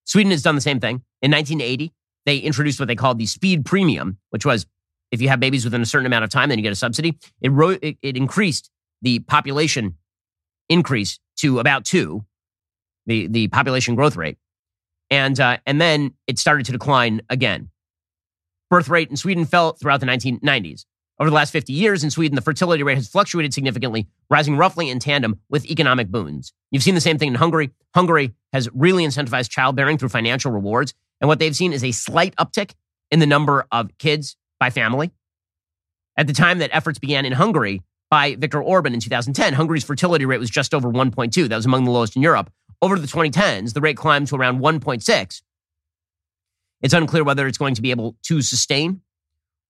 [0.06, 1.04] Sweden has done the same thing.
[1.22, 1.94] In 1980,
[2.26, 4.66] they introduced what they called the speed premium, which was
[5.12, 7.18] if you have babies within a certain amount of time, then you get a subsidy.
[7.42, 8.70] It, ro- it, it increased
[9.02, 9.98] the population
[10.70, 12.26] increase to about two,
[13.06, 14.38] the, the population growth rate.
[15.12, 17.70] And, uh, and then it started to decline again.
[18.70, 20.86] Birth rate in Sweden fell throughout the 1990s.
[21.20, 24.90] Over the last 50 years in Sweden, the fertility rate has fluctuated significantly, rising roughly
[24.90, 26.52] in tandem with economic boons.
[26.72, 27.70] You've seen the same thing in Hungary.
[27.94, 30.96] Hungary has really incentivized childbearing through financial rewards.
[31.20, 32.72] And what they've seen is a slight uptick
[33.12, 35.12] in the number of kids by family.
[36.18, 40.26] At the time that efforts began in Hungary by Viktor Orban in 2010, Hungary's fertility
[40.26, 41.50] rate was just over 1.2.
[41.50, 42.52] That was among the lowest in Europe.
[42.82, 45.42] Over the 2010s, the rate climbed to around 1.6.
[46.82, 49.02] It's unclear whether it's going to be able to sustain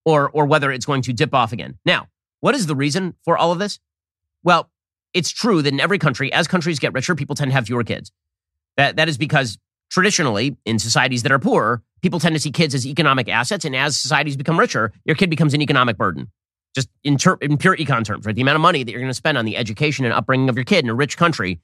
[0.06, 1.78] or, or whether it's going to dip off again.
[1.86, 2.08] Now,
[2.40, 3.80] what is the reason for all of this?
[4.44, 4.70] Well,
[5.14, 7.84] it's true that in every country, as countries get richer, people tend to have fewer
[7.84, 8.12] kids.
[8.78, 9.58] That, that is because
[9.92, 13.66] traditionally, in societies that are poorer, people tend to see kids as economic assets.
[13.66, 16.32] And as societies become richer, your kid becomes an economic burden.
[16.74, 18.34] Just in, ter- in pure econ terms, right?
[18.34, 20.56] The amount of money that you're going to spend on the education and upbringing of
[20.56, 21.60] your kid in a rich country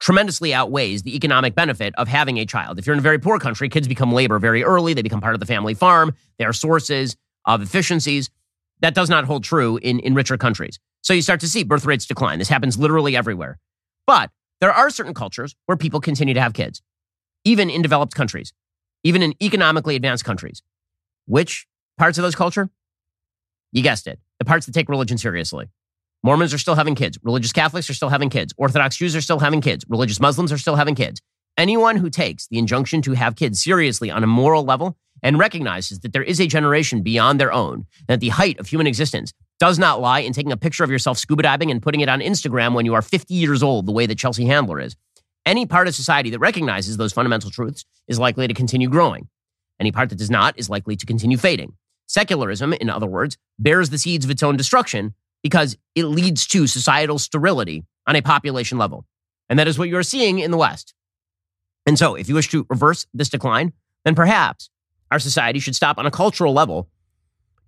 [0.00, 2.78] tremendously outweighs the economic benefit of having a child.
[2.78, 4.94] If you're in a very poor country, kids become labor very early.
[4.94, 6.14] They become part of the family farm.
[6.38, 8.30] They are sources of efficiencies.
[8.80, 10.78] That does not hold true in, in richer countries.
[11.02, 12.38] So you start to see birth rates decline.
[12.38, 13.58] This happens literally everywhere.
[14.06, 14.30] But
[14.60, 16.82] there are certain cultures where people continue to have kids,
[17.44, 18.52] even in developed countries,
[19.02, 20.62] even in economically advanced countries.
[21.26, 21.66] Which
[21.98, 22.68] parts of those culture?
[23.72, 24.18] You guessed it.
[24.38, 25.68] The parts that take religion seriously.
[26.24, 27.18] Mormons are still having kids.
[27.22, 28.54] Religious Catholics are still having kids.
[28.56, 29.84] Orthodox Jews are still having kids.
[29.90, 31.20] Religious Muslims are still having kids.
[31.58, 36.00] Anyone who takes the injunction to have kids seriously on a moral level and recognizes
[36.00, 39.78] that there is a generation beyond their own, that the height of human existence does
[39.78, 42.72] not lie in taking a picture of yourself scuba diving and putting it on Instagram
[42.72, 44.96] when you are 50 years old, the way that Chelsea Handler is.
[45.44, 49.28] Any part of society that recognizes those fundamental truths is likely to continue growing.
[49.78, 51.74] Any part that does not is likely to continue fading.
[52.06, 55.12] Secularism, in other words, bears the seeds of its own destruction
[55.44, 59.04] because it leads to societal sterility on a population level.
[59.48, 60.94] And that is what you're seeing in the West.
[61.86, 63.74] And so, if you wish to reverse this decline,
[64.04, 64.70] then perhaps
[65.10, 66.88] our society should stop on a cultural level,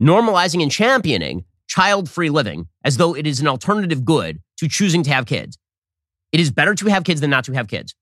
[0.01, 5.03] normalizing and championing child free living as though it is an alternative good to choosing
[5.03, 5.59] to have kids.
[6.33, 7.95] It is better to have kids than not to have kids.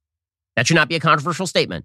[0.57, 1.85] That should not be a controversial statement.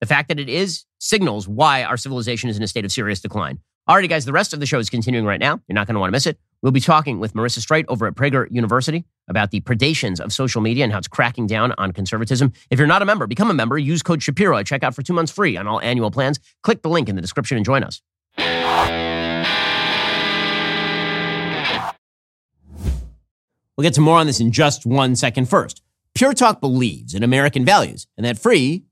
[0.00, 3.20] The fact that it is signals why our civilization is in a state of serious
[3.20, 3.58] decline.
[3.88, 5.60] Alrighty, guys, the rest of the show is continuing right now.
[5.66, 6.38] You're not going to want to miss it.
[6.62, 10.60] We'll be talking with Marissa Streit over at Prager University about the predations of social
[10.60, 12.52] media and how it's cracking down on conservatism.
[12.70, 13.78] If you're not a member, become a member.
[13.78, 16.40] Use code Shapiro at checkout for two months free on all annual plans.
[16.62, 18.02] Click the link in the description and join us.
[23.76, 25.82] We'll get to more on this in just one second first.
[26.14, 28.82] Pure Talk believes in American values, and that free